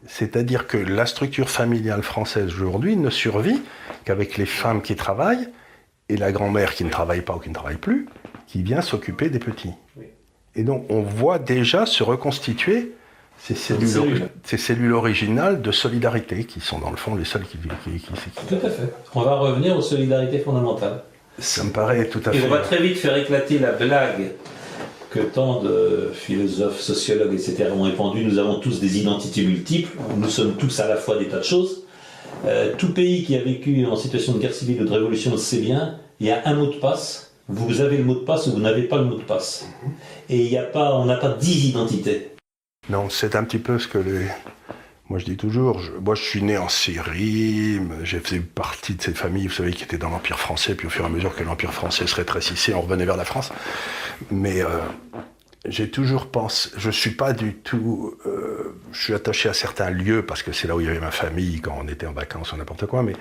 [0.09, 3.61] C'est-à-dire que la structure familiale française aujourd'hui ne survit
[4.05, 5.49] qu'avec les femmes qui travaillent
[6.09, 8.09] et la grand-mère qui ne travaille pas ou qui ne travaille plus,
[8.47, 9.75] qui vient s'occuper des petits.
[10.57, 12.95] Et donc on voit déjà se reconstituer
[13.39, 17.59] ces cellules, ces cellules originales de solidarité qui sont dans le fond les seules qui...
[17.59, 18.01] qui,
[18.49, 18.93] Tout à fait.
[19.15, 21.03] On va revenir aux solidarités fondamentales.
[21.39, 22.39] Ça me paraît tout à fait...
[22.39, 24.33] Et on va très vite faire éclater la blague
[25.11, 27.71] que tant de philosophes, sociologues, etc.
[27.75, 31.29] ont répandu, nous avons tous des identités multiples, nous sommes tous à la fois des
[31.29, 31.85] tas de choses.
[32.45, 35.39] Euh, tout pays qui a vécu en situation de guerre civile ou de révolution le
[35.39, 38.47] sait bien, il y a un mot de passe, vous avez le mot de passe
[38.47, 39.67] ou vous n'avez pas le mot de passe.
[40.29, 42.33] Et il y a pas, on n'a pas dix identités.
[42.91, 44.27] Non, c'est un petit peu ce que les,
[45.09, 49.17] moi, je dis toujours, moi, je suis né en Syrie, j'ai fait partie de cette
[49.17, 51.43] famille, vous savez, qui était dans l'Empire français, puis au fur et à mesure que
[51.43, 53.51] l'Empire français se rétrécissait, on revenait vers la France.
[54.31, 54.69] Mais euh,
[55.65, 60.27] j'ai toujours pensé, je suis pas du tout, euh, je suis attaché à certains lieux
[60.27, 62.53] parce que c'est là où il y avait ma famille quand on était en vacances
[62.53, 63.15] ou n'importe quoi, mais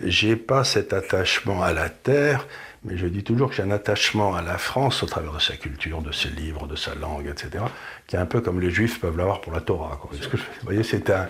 [0.00, 2.46] j'ai pas cet attachement à la terre.
[2.84, 5.56] Mais je dis toujours que j'ai un attachement à la France au travers de sa
[5.56, 7.64] culture, de ses livres, de sa langue, etc.,
[8.06, 10.00] qui est un peu comme les Juifs peuvent l'avoir pour la Torah.
[10.02, 11.28] Vous voyez, c'est un,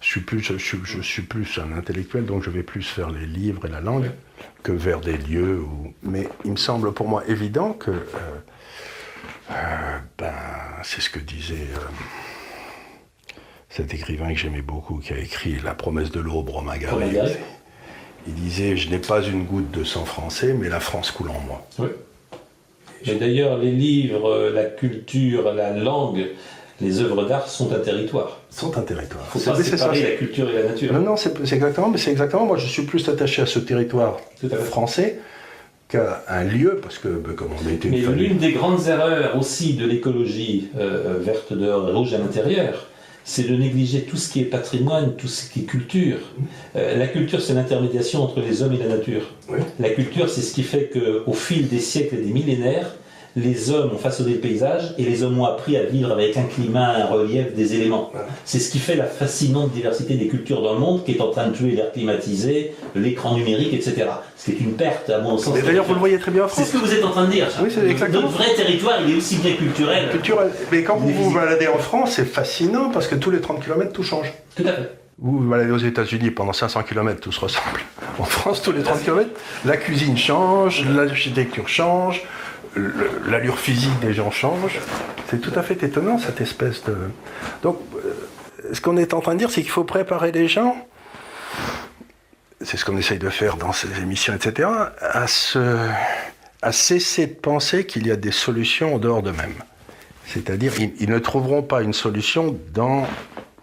[0.00, 4.10] je suis plus, un intellectuel, donc je vais plus faire les livres et la langue
[4.62, 5.60] que vers des lieux.
[5.60, 5.94] Où...
[6.02, 8.04] Mais il me semble pour moi évident que, euh,
[9.52, 10.34] euh, ben,
[10.82, 11.68] c'est ce que disait
[13.68, 16.78] cet écrivain que j'aimais beaucoup, qui a écrit La promesse de l'aube, Romain
[18.26, 21.40] Il disait Je n'ai pas une goutte de sang français, mais la France coule en
[21.46, 21.66] moi.
[21.78, 21.88] Oui.
[23.06, 26.26] Et d'ailleurs, les livres, la culture, la langue,
[26.80, 28.40] les œuvres d'art sont un territoire.
[28.50, 29.24] Sont un territoire.
[29.34, 30.92] Il faut pas séparer la culture et la nature.
[30.92, 32.46] Non, non, c'est exactement, mais c'est exactement.
[32.46, 34.18] Moi, je suis plus attaché à ce territoire
[34.64, 35.18] français
[35.88, 37.88] qu'à un lieu, parce que, ben, comme on a été.
[37.88, 42.87] Mais l'une des grandes erreurs aussi de l'écologie euh, verte dehors et rouge à l'intérieur,
[43.28, 46.16] c'est de négliger tout ce qui est patrimoine, tout ce qui est culture.
[46.76, 49.34] Euh, la culture, c'est l'intermédiation entre les hommes et la nature.
[49.78, 52.96] La culture, c'est ce qui fait qu'au fil des siècles et des millénaires,
[53.38, 56.42] les hommes ont façonné le paysage et les hommes ont appris à vivre avec un
[56.42, 58.12] climat, un relief, des éléments.
[58.44, 61.30] C'est ce qui fait la fascinante diversité des cultures dans le monde qui est en
[61.30, 64.06] train de tuer l'air climatisé, l'écran numérique, etc.
[64.36, 65.54] C'est une perte, à mon sens.
[65.62, 66.64] D'ailleurs, vous le voyez très bien en France.
[66.64, 67.46] C'est ce que vous êtes en train de dire.
[67.62, 68.22] Oui, c'est exactement.
[68.22, 70.10] Notre vrai territoire, il est aussi bien culturel.
[70.10, 70.50] Culturel.
[70.72, 73.92] Mais quand vous vous baladez en France, c'est fascinant parce que tous les 30 km,
[73.92, 74.32] tout change.
[74.56, 74.98] Tout à fait.
[75.20, 77.80] Vous vous baladez aux États-Unis pendant 500 km, tout se ressemble.
[78.20, 79.28] En France, tous les 30 km,
[79.64, 82.22] la cuisine change, l'architecture change,
[83.26, 84.78] l'allure physique des gens change.
[85.30, 86.96] C'est tout à fait étonnant, cette espèce de...
[87.62, 88.14] Donc, euh,
[88.72, 90.76] ce qu'on est en train de dire, c'est qu'il faut préparer les gens,
[92.60, 94.68] c'est ce qu'on essaye de faire dans ces émissions, etc.,
[95.00, 95.26] à,
[96.62, 99.54] à cesser de penser qu'il y a des solutions en dehors d'eux-mêmes.
[100.26, 103.06] C'est-à-dire, ils, ne trouveront pas une solution dans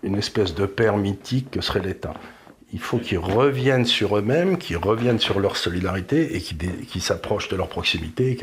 [0.01, 2.13] une espèce de père mythique que serait l'État
[2.73, 7.55] il faut qu'ils reviennent sur eux-mêmes, qu'ils reviennent sur leur solidarité et qu'ils s'approchent de
[7.55, 8.37] leur proximité.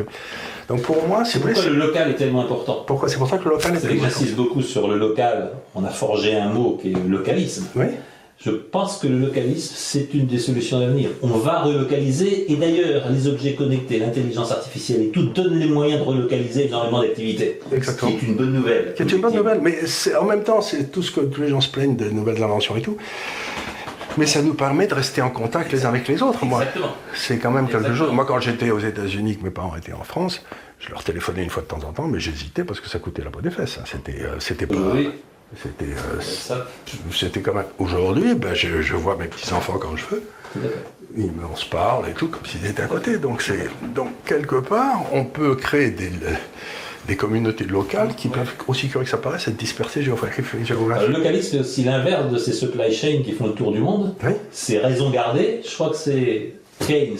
[0.69, 2.85] Donc pour moi, c'est Pourquoi le local est tellement important?
[2.87, 4.19] Pourquoi C'est pour ça que le local est tellement important.
[4.19, 5.51] J'insiste beaucoup sur le local.
[5.75, 7.67] On a forgé un mot qui est le localisme.
[7.75, 7.87] Oui.
[8.45, 11.11] Je pense que le localisme, c'est une des solutions d'avenir.
[11.23, 16.01] On va relocaliser, et d'ailleurs, les objets connectés, l'intelligence artificielle et tout donnent les moyens
[16.01, 17.61] de relocaliser énormément d'activités.
[17.73, 18.11] Exactement.
[18.11, 18.95] Ce qui est une bonne nouvelle.
[18.99, 19.79] C'est une bonne nouvelle, mais
[20.21, 22.77] en même temps, c'est tout ce que tous les gens se plaignent de nouvelles inventions
[22.77, 22.97] et tout
[24.17, 26.45] mais ça nous permet de rester en contact les uns avec les autres.
[26.45, 26.65] Moi,
[27.15, 28.13] c'est quand même quelque chose.
[28.13, 30.45] Moi, quand j'étais aux États-Unis, que mes parents étaient en France,
[30.79, 33.23] je leur téléphonais une fois de temps en temps, mais j'hésitais parce que ça coûtait
[33.23, 33.79] la peau des fesses.
[33.81, 33.85] Hein.
[33.87, 34.75] C'était, euh, c'était pas.
[35.63, 36.57] C'était, euh,
[37.13, 37.67] c'était quand même.
[37.79, 40.23] Aujourd'hui, ben, je, vois mes petits enfants quand je veux.
[41.17, 43.19] Ils, on se parle et tout, comme s'ils étaient à côté.
[43.19, 46.11] Donc, c'est, donc quelque part, on peut créer des
[47.07, 50.63] des communautés locales qui peuvent, aussi curieux que ça paraisse, être dispersées géographiquement.
[51.07, 54.15] Le localisme, c'est aussi l'inverse de ces supply chains qui font le tour du monde.
[54.51, 55.61] C'est raison gardée.
[55.69, 56.55] Je crois que c'est
[56.87, 57.19] Keynes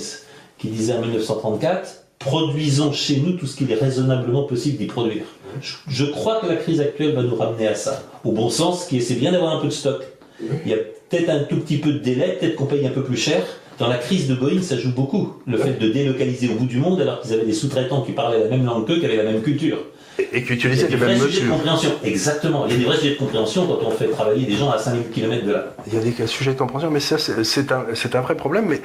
[0.59, 5.25] qui disait en 1934 produisons chez nous tout ce qu'il est raisonnablement possible d'y produire.
[5.61, 8.03] Je, crois que la crise actuelle va nous ramener à ça.
[8.25, 10.03] Au bon sens, qui est c'est bien d'avoir un peu de stock.
[10.41, 13.03] Il y a peut-être un tout petit peu de délai, peut-être qu'on paye un peu
[13.03, 13.45] plus cher,
[13.83, 15.35] dans la crise de Boeing, ça joue beaucoup.
[15.47, 18.39] Le fait de délocaliser au bout du monde alors qu'ils avaient des sous-traitants qui parlaient
[18.39, 19.79] la même langue qu'eux, qui avaient la même culture.
[20.19, 21.47] Et, qui utilisaient les mêmes mesures.
[21.47, 21.91] de compréhension.
[22.05, 22.67] Exactement.
[22.67, 24.79] Il y a des vrais sujets de compréhension quand on fait travailler des gens à
[24.79, 25.75] 5000 km de là.
[25.89, 28.67] Il y a des sujets de compréhension, mais ça, c'est un, un, vrai problème.
[28.69, 28.81] Mais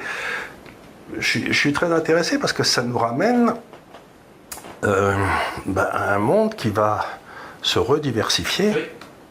[1.20, 3.52] je, suis très intéressé parce que ça nous ramène
[4.84, 5.14] euh,
[5.66, 7.04] bah, à un monde qui va
[7.62, 8.72] se rediversifier.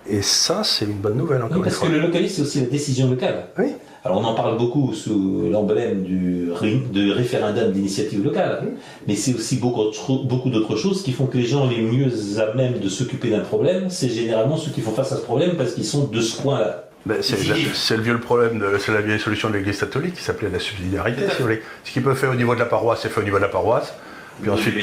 [0.09, 3.09] Et ça, c'est une bonne nouvelle encore Parce que le localisme, c'est aussi la décision
[3.09, 3.47] locale.
[3.57, 3.73] Oui.
[4.07, 8.63] Alors on en parle beaucoup sous l'emblème du de référendum d'initiative locale,
[9.05, 9.83] mais c'est aussi beaucoup,
[10.23, 13.41] beaucoup d'autres choses qui font que les gens les mieux à même de s'occuper d'un
[13.41, 16.41] problème, c'est généralement ceux qui font face à ce problème parce qu'ils sont de ce
[16.41, 16.85] coin-là.
[17.05, 20.59] Ben, c'est le vieux problème, c'est la vieille solution de l'Église catholique qui s'appelait la
[20.59, 21.61] subsidiarité, si vous voulez.
[21.83, 23.49] Ce qui peut faire au niveau de la paroisse, c'est fait au niveau de la
[23.49, 23.93] paroisse.
[24.41, 24.75] Puis ensuite,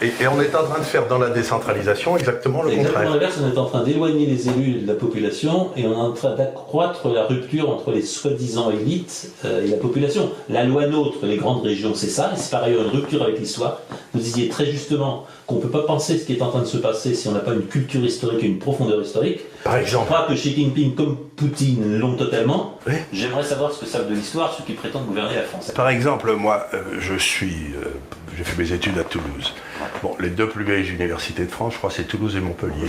[0.00, 3.30] et, on est en train de faire dans la décentralisation exactement le exactement contraire.
[3.42, 6.34] on est en train d'éloigner les élus de la population et on est en train
[6.34, 10.30] d'accroître la rupture entre les soi-disant élites euh, et la population.
[10.48, 13.38] La loi NOTRe, les grandes régions, c'est ça, et c'est par ailleurs une rupture avec
[13.38, 13.80] l'histoire.
[14.14, 16.66] Vous disiez très justement qu'on ne peut pas penser ce qui est en train de
[16.66, 19.40] se passer si on n'a pas une culture historique et une profondeur historique.
[19.64, 20.06] Par exemple.
[20.06, 22.78] Je crois que Xi Jinping, comme Poutine, l'ont totalement.
[23.12, 25.70] J'aimerais savoir ce que savent de l'histoire ceux qui prétendent gouverner la France.
[25.70, 27.72] Par exemple, moi, euh, je suis.
[27.76, 27.88] Euh,
[28.36, 29.54] j'ai fait mes études à Toulouse.
[30.02, 32.88] Bon, les deux plus vieilles universités de France, je crois, c'est Toulouse et Montpellier.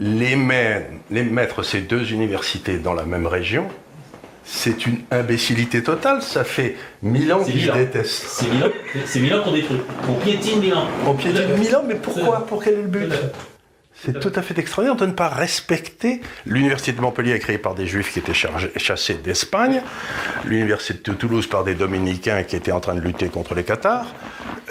[0.00, 3.68] Les mettre ces deux universités dans la même région,
[4.44, 6.22] c'est une imbécilité totale.
[6.22, 8.44] Ça fait mille ans qu'ils détestent.
[9.04, 9.80] C'est mille ans qu'on détruit.
[10.08, 10.88] On piétine mille ans.
[11.06, 13.12] On piétine mille ans, mais pourquoi Pour quel est le but
[14.04, 16.22] c'est tout à fait extraordinaire de ne pas respecter.
[16.44, 19.80] L'université de Montpellier est créée par des juifs qui étaient chassés d'Espagne,
[20.44, 24.12] l'université de Toulouse par des dominicains qui étaient en train de lutter contre les Cathares.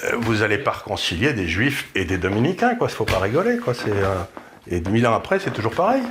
[0.03, 2.88] Euh, vous n'allez pas réconcilier des juifs et des dominicains, quoi.
[2.88, 3.74] Il ne faut pas rigoler, quoi.
[3.88, 4.15] Euh,
[4.69, 6.01] et mille ans après, c'est toujours pareil.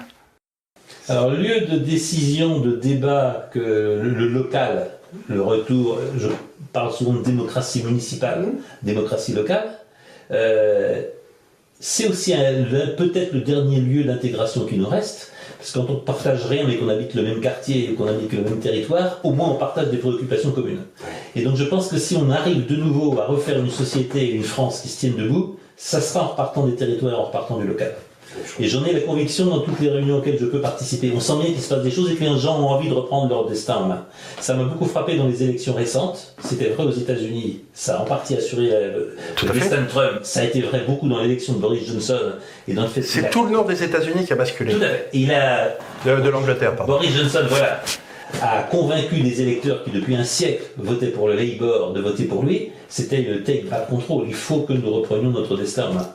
[1.10, 4.90] Alors, lieu de décision, de débat, que le, local,
[5.28, 6.28] le retour, je
[6.72, 8.46] parle souvent de démocratie municipale,
[8.84, 9.72] démocratie locale,
[10.30, 11.02] euh,
[11.80, 12.32] c'est aussi
[12.96, 16.64] peut-être le dernier lieu d'intégration qui nous reste, parce que quand on ne partage rien
[16.64, 19.56] mais qu'on habite le même quartier et qu'on habite le même territoire, au moins on
[19.56, 20.84] partage des préoccupations communes.
[21.34, 24.30] Et donc je pense que si on arrive de nouveau à refaire une société et
[24.30, 27.66] une France qui se tiennent debout, ça sera en repartant des territoires, en repartant du
[27.66, 27.94] local.
[28.58, 31.12] Et j'en ai la conviction dans toutes les réunions auxquelles je peux participer.
[31.14, 32.94] On sent bien qu'il se passe des choses et que les gens ont envie de
[32.94, 34.06] reprendre leur destin en main.
[34.40, 36.34] Ça m'a beaucoup frappé dans les élections récentes.
[36.44, 37.60] C'était vrai aux États-Unis.
[37.74, 40.20] Ça a en partie assuré euh, le, destin de Trump.
[40.22, 42.20] Ça a été vrai beaucoup dans l'élection de Boris Johnson
[42.68, 43.02] et dans le fait.
[43.02, 44.74] C'est tout le nord des États-Unis qui a basculé.
[44.74, 45.08] Tout à fait.
[45.12, 45.76] Il a
[46.06, 46.94] de, de l'Angleterre, pardon.
[46.94, 47.82] Boris Johnson, voilà
[48.42, 52.44] a convaincu des électeurs qui depuis un siècle votaient pour le Labour de voter pour
[52.44, 54.24] lui, c'était le take back control.
[54.26, 56.08] Il faut que nous reprenions notre destin en main.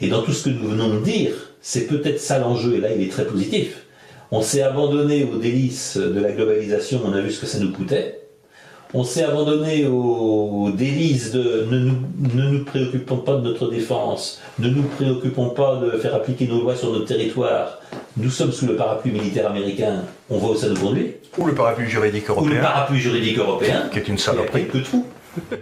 [0.00, 2.88] Et dans tout ce que nous venons de dire, c'est peut-être ça l'enjeu, et là
[2.94, 3.84] il est très positif.
[4.30, 7.72] On s'est abandonné aux délices de la globalisation, on a vu ce que ça nous
[7.72, 8.20] coûtait.
[8.94, 14.40] On s'est abandonné aux délices de ne nous, ne nous, préoccupons pas de notre défense,
[14.58, 17.80] ne nous préoccupons pas de faire appliquer nos lois sur notre territoire.
[18.16, 21.16] Nous sommes sous le parapluie militaire américain, on voit où ça nous conduit.
[21.36, 22.50] Ou le parapluie juridique européen.
[22.50, 23.88] Ou le parapluie juridique européen.
[23.92, 24.66] Qui est une saloperie.
[24.68, 25.04] que tout.